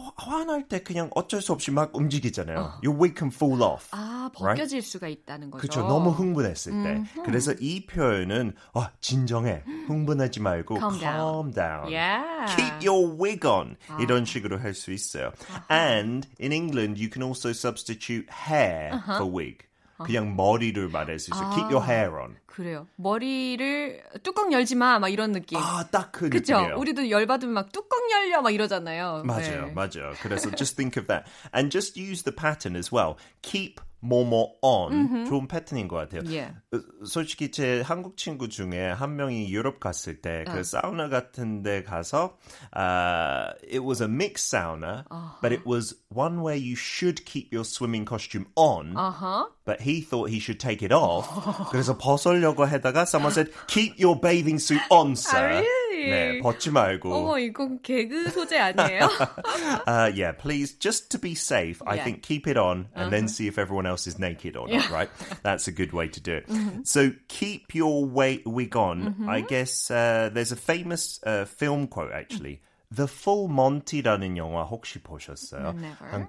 화- 0.00 0.12
화날 0.16 0.66
때 0.68 0.82
그냥 0.82 1.10
어쩔 1.14 1.40
수 1.42 1.52
없이 1.52 1.70
막 1.70 1.94
움직이잖아요. 1.94 2.80
Your 2.84 2.98
wig 3.00 3.14
can 3.16 3.30
fall 3.32 3.62
off. 3.62 3.88
아, 3.92 4.30
right? 4.40 4.60
벗겨질 4.60 4.82
수가 4.82 5.08
있다는 5.08 5.50
거죠. 5.50 5.60
그렇죠. 5.60 5.80
너무 5.86 6.10
흥분했을 6.10 6.72
때. 6.82 7.04
그래서 7.24 7.52
이 7.60 7.86
표현은 7.86 8.54
아, 8.74 8.90
진정해. 9.00 9.62
흥분하지 9.86 10.40
말고 10.40 10.78
Calm 10.78 10.98
down. 10.98 11.02
calm 11.02 11.52
down. 11.52 11.92
Yeah. 11.92 12.46
Keep 12.56 12.86
your 12.88 13.16
wig 13.20 13.46
on. 13.46 13.76
이런 14.00 14.24
식으로 14.24 14.58
할 14.58 14.74
수 14.74 14.92
있어요. 14.92 15.32
And 15.70 16.26
in 16.40 16.52
England 16.52 17.00
you 17.00 17.10
can 17.12 17.22
also 17.22 17.50
substitute 17.50 18.26
hair 18.30 19.00
for 19.16 19.24
wig. 19.26 19.58
그냥 19.99 20.35
머리를 20.35 20.89
말할 20.89 21.19
수 21.19 21.31
있어요. 21.31 21.49
Keep 21.51 21.73
your 21.73 21.85
hair 21.85 22.19
on. 22.19 22.35
그래요. 22.47 22.85
머리를 22.97 24.03
뚜껑 24.23 24.51
열지 24.51 24.75
마, 24.75 24.99
막 24.99 25.07
이런 25.09 25.31
느낌. 25.31 25.57
아, 25.57 25.85
딱 25.89 26.11
그 26.11 26.29
그죠? 26.29 26.53
느낌이에요. 26.55 26.77
우리도 26.79 27.09
열받으면 27.09 27.53
막 27.53 27.71
뚜껑 27.71 27.99
열려, 28.11 28.41
막 28.41 28.51
이러잖아요. 28.53 29.23
맞아요, 29.25 29.67
네. 29.67 29.71
맞아요. 29.73 30.13
그래서 30.21 30.51
just 30.51 30.75
think 30.75 30.99
of 31.01 31.07
that. 31.07 31.25
And 31.53 31.71
just 31.71 31.97
use 31.99 32.23
the 32.23 32.35
pattern 32.35 32.75
as 32.75 32.93
well. 32.93 33.15
Keep 33.41 33.79
more 34.03 34.23
more 34.23 34.49
on. 34.61 35.25
좋은 35.25 35.47
패턴인 35.47 35.87
것 35.87 35.95
같아요. 35.97 36.21
Yeah. 36.29 36.53
어, 36.71 36.77
솔직히 37.05 37.49
제 37.49 37.81
한국 37.81 38.17
친구 38.17 38.47
중에 38.49 38.91
한 38.93 39.15
명이 39.15 39.49
유럽 39.49 39.79
갔을 39.79 40.21
때 40.21 40.43
그 40.45 40.63
사우나 40.63 41.09
같은 41.09 41.63
데 41.63 41.81
가서 41.83 42.37
uh, 42.75 43.53
it 43.63 43.79
was 43.83 44.01
a 44.01 44.07
mixed 44.07 44.53
sauna, 44.53 45.05
but 45.41 45.51
it 45.51 45.65
was 45.65 45.95
one 46.09 46.41
where 46.41 46.55
you 46.55 46.75
should 46.75 47.25
keep 47.25 47.51
your 47.51 47.63
swimming 47.65 48.05
costume 48.05 48.45
on, 48.55 48.95
Uh-huh. 48.95 49.45
but 49.65 49.81
he 49.81 50.01
thought 50.01 50.29
he 50.29 50.39
should 50.39 50.59
take 50.59 50.83
it 50.83 50.91
off. 50.93 51.25
그래서 51.71 51.97
벗으려고 51.97 52.65
하다가 52.67 53.07
someone 53.07 53.31
said, 53.33 53.49
keep 53.67 53.97
your 53.99 54.19
bathing 54.19 54.59
suit 54.59 54.81
on, 54.91 55.13
sir. 55.15 55.63
really? 55.89 56.09
네, 56.11 56.39
벗지 56.41 56.69
말고. 56.71 57.13
어머, 57.13 57.39
이건 57.39 57.81
개그 57.81 58.29
소재 58.31 58.57
아니에요? 58.59 59.09
Uh, 59.87 60.11
yeah, 60.13 60.31
please, 60.31 60.73
just 60.73 61.09
to 61.11 61.17
be 61.19 61.33
safe, 61.35 61.81
I 61.85 61.95
Yeah. 61.95 62.03
think 62.03 62.21
keep 62.21 62.47
it 62.47 62.57
on 62.57 62.87
and 62.95 63.11
then 63.11 63.27
see 63.27 63.47
if 63.47 63.57
everyone 63.57 63.85
else 63.85 64.07
is 64.07 64.19
naked 64.19 64.55
or 64.55 64.67
not, 64.67 64.89
right? 64.89 65.09
That's 65.43 65.67
a 65.67 65.71
good 65.71 65.93
way 65.93 66.07
to 66.09 66.19
do 66.19 66.33
it. 66.33 66.45
So 66.83 67.11
keep 67.27 67.73
your 67.73 68.05
wa- 68.05 68.41
wig 68.45 68.75
on. 68.75 69.25
I 69.27 69.41
guess 69.41 69.89
uh, 69.89 70.29
there's 70.33 70.51
a 70.51 70.55
famous 70.59 71.19
uh, 71.25 71.45
film 71.45 71.87
quote 71.87 72.11
actually. 72.13 72.61
The 72.91 73.07
Full 73.07 73.49
Monty라는 73.49 74.37
영화 74.37 74.63
혹시 74.63 75.01
보셨어요? 75.01 75.73
Never. 75.75 76.07
한 76.11 76.27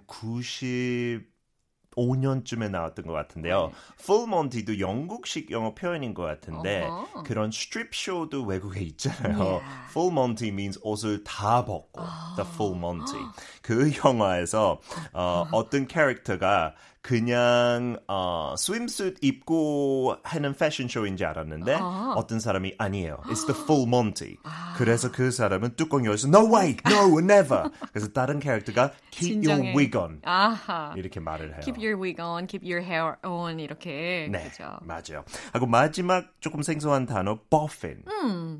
95년쯤에 1.95 2.69
나왔던 2.69 3.05
것 3.05 3.13
같은데요. 3.13 3.71
Full 4.01 4.27
Monty도 4.27 4.79
영국식 4.79 5.51
영어 5.51 5.73
표현인 5.73 6.13
것 6.13 6.23
같은데 6.23 6.83
어허. 6.83 7.23
그런 7.23 7.51
스트립 7.51 7.93
쇼도 7.93 8.43
외국에 8.43 8.81
있잖아요. 8.81 9.61
Full 9.89 10.11
Monty 10.11 10.49
means 10.49 10.79
옷을 10.83 11.23
다 11.23 11.65
벗고 11.65 12.01
the 12.35 12.49
Full 12.53 12.77
Monty. 12.77 13.21
그 13.61 13.91
영화에서 14.05 14.79
어, 15.13 15.47
어떤 15.51 15.87
캐릭터가 15.87 16.73
그냥 17.01 17.97
어, 18.07 18.53
swimsuit 18.57 19.17
입고 19.21 20.17
하는 20.23 20.53
패션쇼인지 20.55 21.25
알았는데 21.25 21.73
어떤 22.15 22.39
사람이 22.39 22.75
아니에요. 22.77 23.17
It's 23.25 23.45
the 23.47 23.59
Full 23.63 23.87
Monty. 23.87 24.37
그래서 24.77 25.11
그 25.11 25.31
사람은 25.31 25.75
뚜껑 25.75 26.05
열어서 26.05 26.27
No 26.27 26.45
way, 26.53 26.77
no, 26.85 27.19
never. 27.19 27.69
그래서 27.91 28.07
다른 28.09 28.39
캐릭터가 28.39 28.91
Keep 29.09 29.47
your 29.47 29.61
진정해. 29.63 29.73
wig 29.75 29.97
on. 29.97 30.21
아하. 30.23 30.93
이렇게 30.95 31.19
말을 31.19 31.53
해요. 31.53 31.59
Keep 31.63 31.77
your 31.83 31.99
wig 31.99 32.21
on, 32.21 32.45
keep 32.47 32.63
your 32.63 32.85
hair 32.85 33.15
on 33.25 33.59
이렇게. 33.59 34.27
네, 34.31 34.49
그죠? 34.49 34.77
맞아요. 34.81 35.23
하고 35.53 35.65
마지막 35.65 36.27
조금 36.39 36.61
생소한 36.61 37.07
단어 37.07 37.39
boffin. 37.49 38.03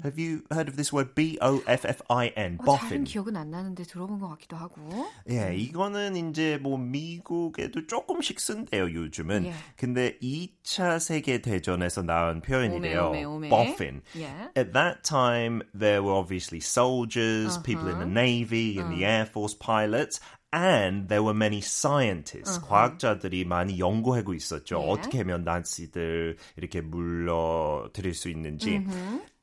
Have 0.03 0.17
you 0.21 0.41
heard 0.51 0.67
of 0.69 0.75
this 0.75 0.93
word? 0.93 1.13
B 1.13 1.37
O 1.41 1.61
F 1.67 1.87
F 1.87 2.01
I 2.09 2.31
N. 2.35 2.57
어, 2.59 2.65
boffin. 2.65 3.03
기억은 3.03 3.35
안 3.37 3.51
나는데 3.51 3.83
들어본 3.83 4.19
것 4.19 4.29
같기도 4.29 4.57
하고. 4.57 4.81
예, 5.29 5.55
이거는 5.55 6.15
이제 6.15 6.57
뭐 6.61 6.77
미국에도 6.77 7.85
조금씩 7.85 8.30
쓴대요, 8.39 8.91
요즘은. 8.93 9.45
예. 9.45 9.53
근데 9.75 10.17
2차 10.19 10.99
세계 10.99 11.41
대전에서 11.41 12.03
나온 12.03 12.41
표현이래요. 12.41 13.09
오메, 13.09 13.23
오메, 13.23 13.47
오메. 13.47 13.49
boffin. 13.49 14.01
Yeah. 14.13 14.49
At 14.55 14.73
that 14.73 15.03
time, 15.03 15.61
there 15.73 16.01
were 16.03 16.15
obviously 16.15 16.59
soldiers, 16.59 17.57
people 17.63 17.89
in 17.89 17.99
the 17.99 18.05
navy, 18.05 18.77
in 18.77 18.89
the 18.89 19.05
air 19.05 19.25
force, 19.25 19.53
pilots, 19.57 20.19
and 20.53 21.07
there 21.07 21.23
were 21.23 21.33
many 21.33 21.59
scientists. 21.59 22.59
과학자들이 22.59 23.45
많이 23.45 23.79
연구하고 23.79 24.33
있었죠. 24.33 24.79
Yeah. 24.79 24.91
어떻게 24.91 25.17
하면 25.19 25.43
나치들 25.43 26.37
이렇게 26.57 26.81
물러들일 26.81 28.13
수 28.13 28.29
있는지. 28.29 28.85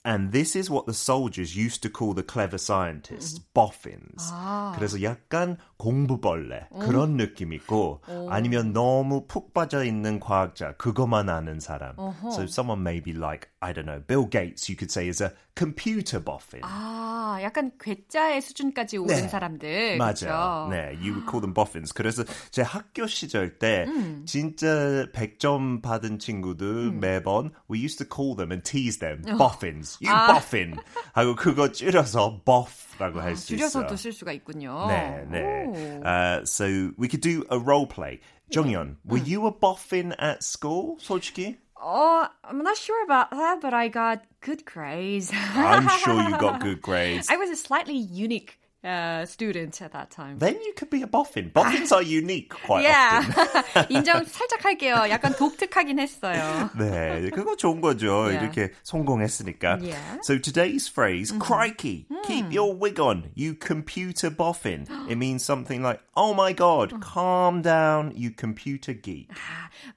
And 0.06 0.34
this 0.34 0.54
is 0.58 0.70
what 0.70 0.86
the 0.86 0.94
soldiers 0.94 1.56
used 1.56 1.82
to 1.84 1.90
call 1.90 2.14
the 2.14 2.24
clever 2.24 2.58
scientists, 2.58 3.40
boffins. 3.54 4.34
그래서 4.76 5.02
약간 5.02 5.56
공부벌레 5.78 6.68
그런 6.82 7.16
느낌 7.16 7.54
있고 7.54 8.02
아니면 8.30 8.74
너무 8.74 9.26
푹 9.28 9.54
빠져 9.54 9.86
있는 9.86 10.20
과학자 10.20 10.74
그것만 10.76 11.30
아는 11.30 11.62
사람. 11.62 11.96
So 12.34 12.44
someone 12.44 12.82
maybe 12.82 13.14
like 13.14 13.48
I 13.62 13.74
don't 13.74 13.86
know 13.86 14.00
Bill 14.06 14.26
Gates, 14.26 14.70
you 14.70 14.76
could 14.76 14.92
say 14.92 15.08
is 15.08 15.22
a 15.22 15.32
computer 15.56 16.20
boffin. 16.20 16.62
아, 16.64 17.38
약간 17.42 17.72
괴짜의 17.80 18.42
수준까지 18.42 18.98
오른 18.98 19.16
네. 19.16 19.28
사람들. 19.28 19.98
맞아요. 19.98 20.14
그쵸? 20.14 20.68
네, 20.72 20.94
you 21.00 21.14
would 21.14 21.26
call 21.30 21.42
them 21.42 21.54
boffins. 21.54 21.94
그래서 21.94 22.24
제 22.52 22.62
학교 22.62 23.08
시절 23.08 23.60
때 23.60 23.86
진짜 24.26 25.06
100점 25.14 25.82
받은 25.82 26.20
친구들 26.20 26.92
매번 26.92 27.52
we 27.70 27.80
used 27.80 27.98
to 27.98 28.06
call 28.06 28.36
them 28.36 28.52
and 28.52 28.64
tease 28.70 29.00
them 29.00 29.22
boffins. 29.38 29.98
You 30.02 30.12
boffin. 30.28 30.76
하고 31.14 31.36
그거 31.36 31.72
줄여서 31.72 32.42
boff라고 32.46 33.22
할 33.22 33.36
수 33.36 33.54
있어요. 33.56 33.70
줄여서도 33.70 33.96
쓸 33.96 34.12
수가 34.12 34.32
있군요. 34.34 34.88
네, 34.88 35.26
네. 35.30 35.66
오. 35.68 36.04
Uh, 36.04 36.42
so 36.46 36.66
we 36.98 37.08
could 37.08 37.22
do 37.22 37.44
a 37.52 37.58
role 37.60 37.88
play. 37.88 38.20
정연, 38.52 38.98
were 39.10 39.18
you 39.18 39.48
a 39.48 39.52
boffin 39.52 40.14
at 40.20 40.44
school? 40.44 40.98
솔직히? 41.00 41.58
Oh, 41.81 42.29
I'm 42.45 42.63
not 42.63 42.77
sure 42.77 43.05
about 43.05 43.31
that, 43.31 43.61
but 43.61 43.73
I 43.73 43.89
got 43.89 44.25
good 44.41 44.65
grades. 44.65 45.31
I'm 45.35 45.89
sure 45.89 46.21
you 46.23 46.37
got 46.39 46.61
good 46.69 46.83
grades. 46.83 47.29
I 47.31 47.37
was 47.37 47.51
a 47.51 47.57
slightly 47.57 47.97
unique 47.97 48.59
uh, 48.84 49.26
student 49.26 49.82
at 49.82 49.94
that 49.94 50.12
time. 50.12 50.38
Then 50.38 50.56
you 50.62 50.74
could 50.76 50.90
be 50.90 51.02
a 51.02 51.08
boffin. 51.08 51.50
Boffins 51.54 51.92
are 51.92 52.02
unique 52.02 52.54
quite 52.66 52.84
yeah. 52.84 53.24
often. 53.26 53.86
인정 53.90 54.26
살짝 54.26 54.64
할게요. 54.64 55.10
약간 55.10 55.34
독특하긴 55.36 56.00
했어요. 56.00 56.70
네, 56.78 57.30
그거 57.32 57.56
좋은 57.56 57.82
거죠. 57.82 58.28
Yeah. 58.28 58.46
이렇게 58.46 58.74
성공했으니까. 58.84 59.80
Yeah. 59.82 60.20
So 60.22 60.38
today's 60.38 60.88
phrase, 60.88 61.32
crikey, 61.40 62.08
keep 62.26 62.52
your 62.52 62.76
wig 62.76 63.00
on, 63.00 63.32
you 63.36 63.56
computer 63.56 64.30
boffin. 64.30 64.86
It 65.10 65.16
means 65.16 65.44
something 65.44 65.82
like, 65.82 66.02
oh 66.16 66.34
my 66.34 66.54
god, 66.54 67.02
calm 67.02 67.62
down, 67.62 68.12
you 68.16 68.32
computer 68.32 68.94
geek. 68.94 69.30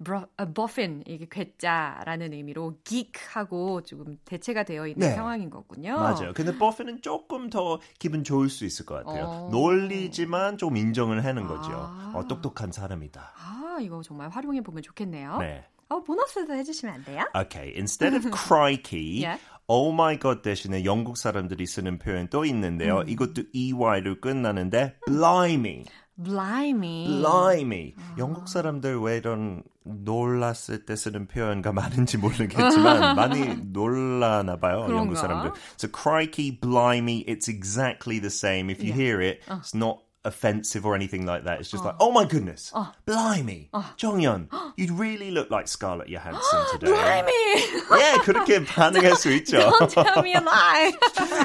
bro, 0.01 0.25
아, 0.37 0.47
버핀 0.47 1.05
이게 1.07 1.27
괴짜라는 1.31 2.33
의미로 2.33 2.79
geek하고 2.85 3.83
조금 3.83 4.19
대체가 4.25 4.65
되어 4.65 4.87
있는 4.87 5.09
네. 5.09 5.15
상황인 5.15 5.51
거군요. 5.51 5.97
맞아요. 5.97 6.33
근데 6.35 6.57
버핀은 6.57 7.03
조금 7.03 7.51
더 7.51 7.81
기분 7.99 8.25
좋을 8.25 8.49
수 8.49 8.65
있을 8.72 8.86
것 8.86 9.04
같아요. 9.06 9.26
어. 9.26 9.50
놀리지만 9.52 10.58
좀 10.58 10.78
인정을 10.78 11.24
하는 11.26 11.48
거죠. 11.48 11.72
아. 11.74 12.14
어, 12.16 12.28
똑똑한 12.28 12.72
사람이다. 12.72 13.34
아, 13.38 13.78
이거 13.82 14.02
정말 14.02 14.30
활용해 14.30 14.62
보면 14.62 14.82
좋겠네요. 14.84 15.38
네. 15.40 15.66
어, 15.90 16.02
보너스도 16.02 16.54
해주시면 16.54 16.96
안 16.96 17.04
돼요? 17.04 17.26
Okay, 17.36 17.74
instead 17.76 18.16
of 18.16 18.24
crikey, 18.32 19.20
Yeah. 19.24 19.42
oh 19.68 19.92
my 19.94 20.18
god 20.18 20.42
대신에 20.42 20.86
영국 20.86 21.18
사람들이 21.18 21.66
쓰는 21.66 22.00
표현 22.00 22.30
또 22.30 22.46
있는데요. 22.46 23.02
이것도 23.08 23.44
EY로 23.54 24.22
끝나는데 24.22 24.98
blimey. 25.06 25.84
Blimey. 26.21 27.07
blimey. 27.21 27.95
영국 28.17 28.49
사람들 28.49 28.99
왜 29.01 29.19
이런 29.19 29.62
놀랐을 29.85 30.87
때 30.87 30.97
쓰는 30.97 31.27
표현가 31.27 31.73
많은지 31.73 32.17
모르겠지만 32.17 33.15
많이 33.15 33.55
놀라나 33.71 34.57
봐요. 34.57 34.87
영국 34.89 35.15
그런가? 35.15 35.21
사람들. 35.21 35.53
So 35.77 35.89
crikey, 35.89 36.59
blimey, 36.59 37.23
it's 37.29 37.49
exactly 37.49 38.19
the 38.19 38.31
same. 38.31 38.71
If 38.71 38.83
you 38.83 38.95
hear 38.95 39.21
it, 39.21 39.41
it's 39.47 39.75
not 39.75 39.99
offensive 40.24 40.86
or 40.86 40.96
anything 40.96 41.26
like 41.26 41.46
that. 41.46 41.60
It's 41.60 41.70
just 41.70 41.84
like, 41.84 41.96
oh 42.00 42.12
my 42.12 42.26
goodness, 42.26 42.72
blimey, 43.06 43.70
정연, 43.98 44.48
you 44.78 44.94
really 44.94 45.32
look 45.32 45.50
like 45.50 45.68
Scarlett 45.68 46.10
Johansson 46.10 46.60
today. 46.74 46.92
Blimey. 46.92 48.00
yeah, 48.00 48.18
그렇게 48.20 48.64
반응할 48.66 49.16
수 49.16 49.30
있죠. 49.32 49.58
Don't 49.60 49.90
tell 49.90 50.22
me 50.22 50.34
a 50.34 50.42
lie. 50.42 50.92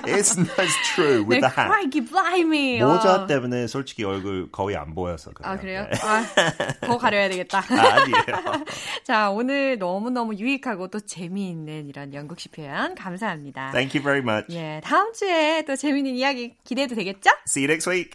it's, 0.07 0.37
it's 0.37 0.77
true 0.95 1.23
with 1.23 1.39
네, 1.39 1.41
the 1.41 1.49
hat. 1.49 1.69
crikey, 1.69 2.01
blimey. 2.01 2.79
모자 2.81 3.23
어. 3.23 3.27
때문에 3.27 3.67
솔직히 3.67 4.05
얼굴 4.05 4.51
거의 4.51 4.77
안 4.77 4.95
보여서 4.95 5.31
그래요. 5.33 5.53
아, 5.53 5.57
그래요? 5.57 5.87
네. 5.91 5.99
아, 6.03 6.87
더 6.87 6.99
가려야 6.99 7.29
되겠다. 7.29 7.59
아, 7.59 8.01
아니에요. 8.01 8.65
자, 9.05 9.31
오늘 9.31 9.79
너무 9.79 10.11
너무 10.11 10.35
유익하고 10.35 10.89
또 10.89 11.01
재미있는 11.01 11.89
이런 11.89 12.13
영국식 12.13 12.53
표현 12.53 12.95
감사합니다. 12.95 13.71
Thank 13.73 13.99
you 13.99 14.03
very 14.03 14.21
much. 14.21 14.55
예, 14.55 14.81
다음 14.85 15.13
주에 15.13 15.65
또 15.67 15.77
재미있는 15.77 16.15
이야기 16.15 16.55
기대해도 16.65 16.95
되겠죠? 16.95 17.31
See 17.47 17.65
you 17.65 17.71
next 17.71 17.89
week. 17.89 18.15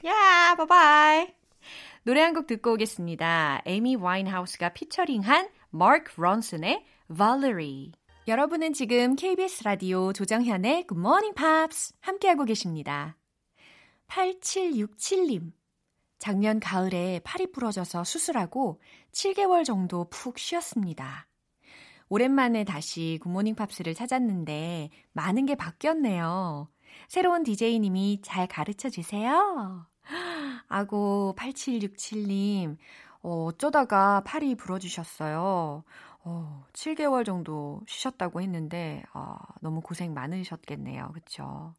야, 0.51 0.55
바이바이. 0.55 1.33
노래 2.03 2.21
한 2.21 2.33
곡 2.33 2.45
듣고 2.47 2.73
오겠습니다. 2.73 3.61
에이미 3.65 3.95
와인하우스가 3.95 4.69
피처링한 4.73 5.47
마크 5.69 6.19
론슨의 6.19 6.83
Valerie. 7.15 7.93
여러분은 8.27 8.73
지금 8.73 9.15
KBS 9.15 9.63
라디오 9.63 10.11
조정현의 10.11 10.87
Good 10.87 10.99
Morning 10.99 11.35
Pops 11.35 11.93
함께하고 12.01 12.43
계십니다. 12.43 13.17
8767님. 14.09 15.53
작년 16.19 16.59
가을에 16.59 17.21
팔이 17.23 17.53
부러져서 17.53 18.03
수술하고 18.03 18.81
7개월 19.13 19.63
정도 19.63 20.09
푹 20.09 20.37
쉬었습니다. 20.37 21.27
오랜만에 22.09 22.65
다시 22.65 23.19
굿모닝 23.23 23.55
팝스를 23.55 23.93
찾았는데 23.93 24.89
많은 25.13 25.45
게 25.45 25.55
바뀌었네요. 25.55 26.69
새로운 27.07 27.43
DJ님이 27.43 28.19
잘 28.21 28.47
가르쳐 28.47 28.89
주세요. 28.89 29.87
아고 30.71 31.35
8767님 31.37 32.77
어, 33.23 33.45
어쩌다가 33.45 34.21
팔이 34.25 34.55
부러지셨어요. 34.55 35.83
어, 36.23 36.65
7개월 36.73 37.25
정도 37.25 37.81
쉬셨다고 37.87 38.41
했는데 38.41 39.03
어, 39.13 39.37
너무 39.59 39.81
고생 39.81 40.13
많으셨겠네요. 40.13 41.11
그쵸? 41.13 41.75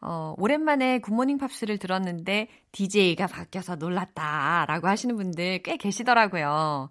어, 0.00 0.34
오랜만에 0.38 1.00
굿모닝 1.00 1.38
팝스를 1.38 1.78
들었는데 1.78 2.48
DJ가 2.72 3.26
바뀌어서 3.26 3.76
놀랐다라고 3.76 4.86
하시는 4.86 5.16
분들 5.16 5.62
꽤 5.64 5.76
계시더라고요. 5.76 6.90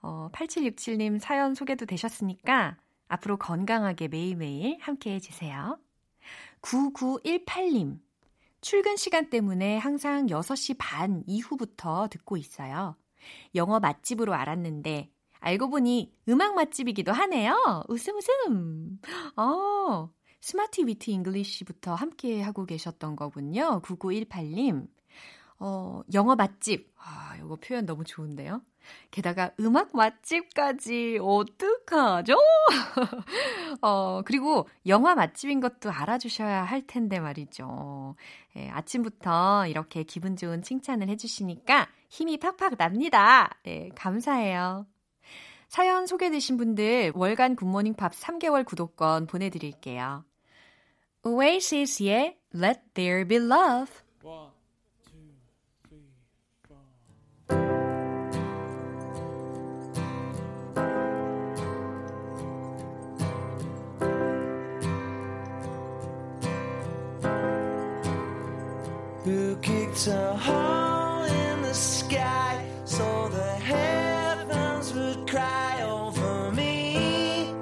어, 0.00 0.28
8767님 0.32 1.18
사연 1.18 1.54
소개도 1.54 1.84
되셨으니까 1.86 2.76
앞으로 3.08 3.36
건강하게 3.36 4.08
매일매일 4.08 4.78
함께 4.80 5.12
해주세요. 5.14 5.78
9918님. 6.62 7.98
출근 8.62 8.96
시간 8.96 9.28
때문에 9.28 9.76
항상 9.76 10.28
6시 10.28 10.76
반 10.78 11.24
이후부터 11.26 12.06
듣고 12.08 12.36
있어요. 12.36 12.96
영어 13.56 13.80
맛집으로 13.80 14.34
알았는데 14.34 15.10
알고 15.40 15.68
보니 15.68 16.14
음악 16.28 16.54
맛집이기도 16.54 17.10
하네요. 17.12 17.82
웃음 17.88 18.16
웃음. 18.16 19.00
어, 19.36 20.08
Smart 20.40 20.86
Wit 20.86 21.10
English부터 21.10 21.94
함께 21.96 22.40
하고 22.40 22.64
계셨던 22.64 23.16
거군요. 23.16 23.82
9918님. 23.82 24.86
어, 25.64 26.02
영어 26.12 26.34
맛집. 26.34 26.92
아, 26.98 27.36
이거 27.38 27.54
표현 27.54 27.86
너무 27.86 28.02
좋은데요? 28.02 28.62
게다가 29.12 29.52
음악 29.60 29.94
맛집까지 29.94 31.20
어떡하죠? 31.22 32.34
어, 33.80 34.22
그리고 34.24 34.68
영화 34.86 35.14
맛집인 35.14 35.60
것도 35.60 35.92
알아주셔야 35.92 36.64
할 36.64 36.84
텐데 36.84 37.20
말이죠. 37.20 38.16
예, 38.56 38.70
아침부터 38.70 39.68
이렇게 39.68 40.02
기분 40.02 40.34
좋은 40.34 40.62
칭찬을 40.62 41.08
해주시니까 41.08 41.88
힘이 42.08 42.38
팍팍 42.38 42.76
납니다. 42.76 43.56
네, 43.62 43.90
감사해요. 43.94 44.86
사연 45.68 46.08
소개되신 46.08 46.56
분들 46.56 47.12
월간 47.14 47.54
굿모닝 47.54 47.94
팝 47.94 48.10
3개월 48.12 48.64
구독권 48.64 49.28
보내드릴게요. 49.28 50.24
Oasis의 51.22 52.36
Let 52.52 52.80
There 52.94 53.28
Be 53.28 53.38
Love 53.38 54.02
Who 69.32 69.56
kicked 69.62 70.08
a 70.08 70.36
hole 70.36 71.22
in 71.22 71.62
the 71.62 71.72
sky 71.72 72.66
so 72.84 73.30
the 73.30 73.52
heavens 73.72 74.92
would 74.92 75.26
cry 75.26 75.80
over 75.80 76.52
me? 76.52 77.54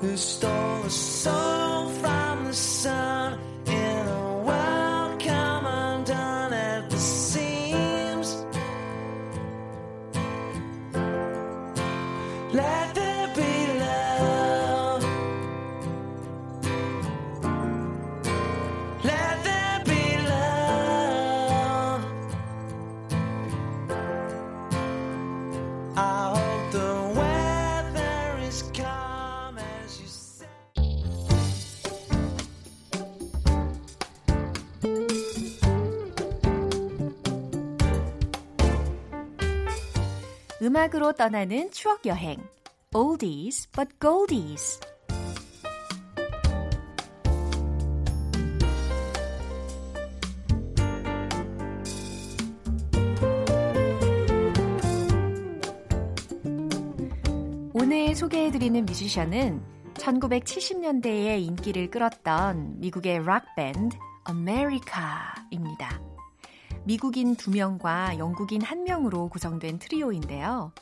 Who 0.00 0.16
stole 0.16 0.84
a 0.84 0.90
soul 0.90 1.90
from 2.00 2.46
the 2.46 2.54
sun 2.54 3.38
in 3.66 4.06
a 4.08 4.38
world 4.46 5.20
come 5.20 5.66
undone 5.66 6.54
at 6.54 6.88
the 6.88 6.96
seams? 6.96 8.42
Let 12.54 12.94
there 12.94 13.01
음악으로 40.72 41.12
떠나는 41.12 41.70
추억 41.70 42.06
여행 42.06 42.38
Oldies 42.94 43.70
but 43.72 43.90
Goldies 44.00 44.80
오늘 57.74 58.14
소개해드리는 58.14 58.86
뮤지션은 58.86 59.62
1970년대에 59.92 61.38
인기를 61.42 61.90
끌었던 61.90 62.80
미국의 62.80 63.22
락 63.26 63.44
밴드 63.56 63.94
America입니다. 64.26 66.01
미국인 66.84 67.36
2명과 67.36 68.18
영국인 68.18 68.60
1명으로 68.60 69.30
구성된 69.30 69.78
트리오인데요. 69.78 70.72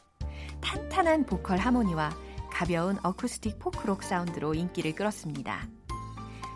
탄탄한 0.60 1.26
보컬 1.26 1.58
하모니와 1.58 2.10
가벼운 2.50 2.98
어쿠스틱 3.02 3.58
포크록 3.58 4.02
사운드로 4.02 4.54
인기를 4.54 4.94
끌었습니다. 4.94 5.68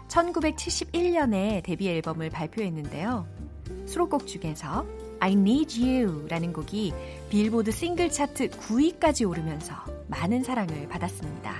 1971년에 0.08 1.62
데뷔 1.62 1.88
앨범을 1.88 2.30
발표했는데요. 2.30 3.26
수록곡 3.86 4.26
중에서 4.26 4.86
I 5.20 5.32
Need 5.32 5.82
You 5.82 6.26
라는 6.28 6.52
곡이 6.52 6.92
빌보드 7.28 7.70
싱글 7.70 8.10
차트 8.10 8.50
9위까지 8.50 9.28
오르면서 9.28 9.74
많은 10.08 10.42
사랑을 10.42 10.88
받았습니다. 10.88 11.54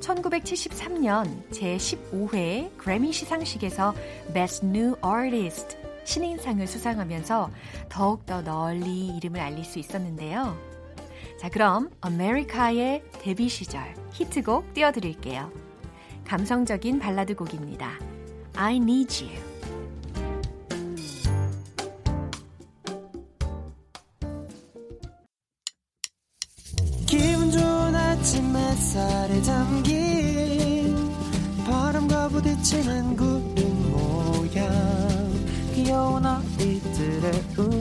1973년 0.00 1.50
제15회 1.50 2.76
그래미 2.76 3.12
시상식에서 3.12 3.94
Best 4.32 4.66
New 4.66 4.96
Artist 5.04 5.85
신인상을 6.06 6.66
수상하면서 6.66 7.50
더욱더 7.88 8.42
널리 8.42 9.08
이름을 9.16 9.40
알릴 9.40 9.64
수 9.64 9.78
있었는데요. 9.78 10.56
자, 11.38 11.50
그럼 11.50 11.90
아메리카의 12.00 13.02
데뷔 13.20 13.48
시절 13.48 13.94
히트곡 14.12 14.72
띄워드릴게요. 14.72 15.52
감성적인 16.24 16.98
발라드 16.98 17.34
곡입니다. 17.34 17.98
I 18.54 18.76
Need 18.76 19.24
You. 19.24 19.45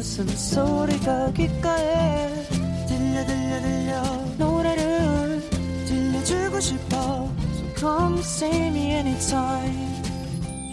웃음소리가 0.06 1.34
귓가에 1.34 2.28
들려 2.88 3.26
들려 3.26 3.60
들려 3.60 4.02
노래를 4.38 5.42
들려주고 5.88 6.60
싶어 6.60 6.96
So 7.56 7.74
come 7.76 8.20
see 8.20 8.68
me 8.68 8.92
anytime 8.92 10.04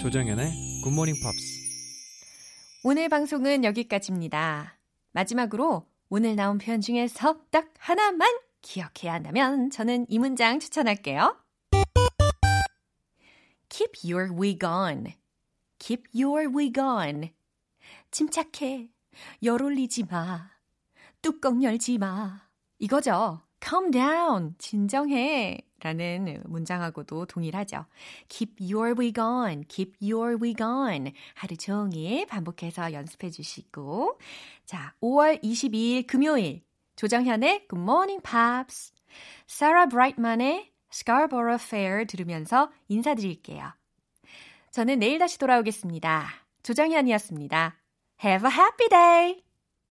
조정연의 0.03 0.53
굿모닝 0.85 1.15
팝스. 1.23 1.63
오늘 2.85 3.09
방송은 3.09 3.65
여기까지입니다. 3.65 4.79
마지막으로 5.13 5.87
오늘 6.11 6.37
나온 6.37 6.59
표현 6.59 6.83
중에서 6.83 7.41
딱 7.51 7.73
하나만 7.79 8.29
기억해야 8.61 9.15
한다면 9.15 9.71
저는 9.71 10.07
이 10.11 10.19
문장 10.19 10.61
추천할게요. 10.61 11.39
Keep 13.71 14.13
your 14.13 14.31
wig 14.39 14.67
on. 14.67 15.15
Keep 15.79 16.11
your 16.15 16.55
wig 16.55 16.79
on. 16.79 17.31
침착해. 18.11 18.92
열 19.43 19.63
올리지 19.63 20.05
마. 20.05 20.51
뚜껑 21.21 21.63
열지 21.63 21.99
마. 21.99 22.43
이거죠. 22.79 23.43
Calm 23.63 23.91
down. 23.91 24.55
진정해. 24.59 25.59
라는 25.81 26.43
문장하고도 26.47 27.27
동일하죠. 27.27 27.87
Keep 28.29 28.73
your 28.73 28.95
wig 28.99 29.21
on. 29.21 29.65
Keep 29.69 29.97
your 30.01 30.37
wig 30.41 30.63
on. 30.63 31.13
하루 31.35 31.57
종일 31.57 32.27
반복해서 32.27 32.93
연습해 32.93 33.31
주시고. 33.31 34.19
자, 34.65 34.95
5월 35.01 35.43
22일 35.43 36.07
금요일. 36.07 36.63
조정현의 36.97 37.67
Good 37.69 37.83
Morning 37.83 38.23
Pops. 38.23 38.93
사라 39.47 39.87
브라이트만의 39.87 40.73
Scarborough 40.93 41.65
Fair 41.65 42.07
들으면서 42.07 42.71
인사드릴게요. 42.89 43.73
저는 44.71 45.01
내일 45.01 45.19
다시 45.19 45.39
돌아오겠습니다. 45.39 46.29
조정현이었습니다. 46.63 47.82
Have 48.23 48.45
a 48.45 48.51
happy 48.51 48.87
day! 48.89 49.43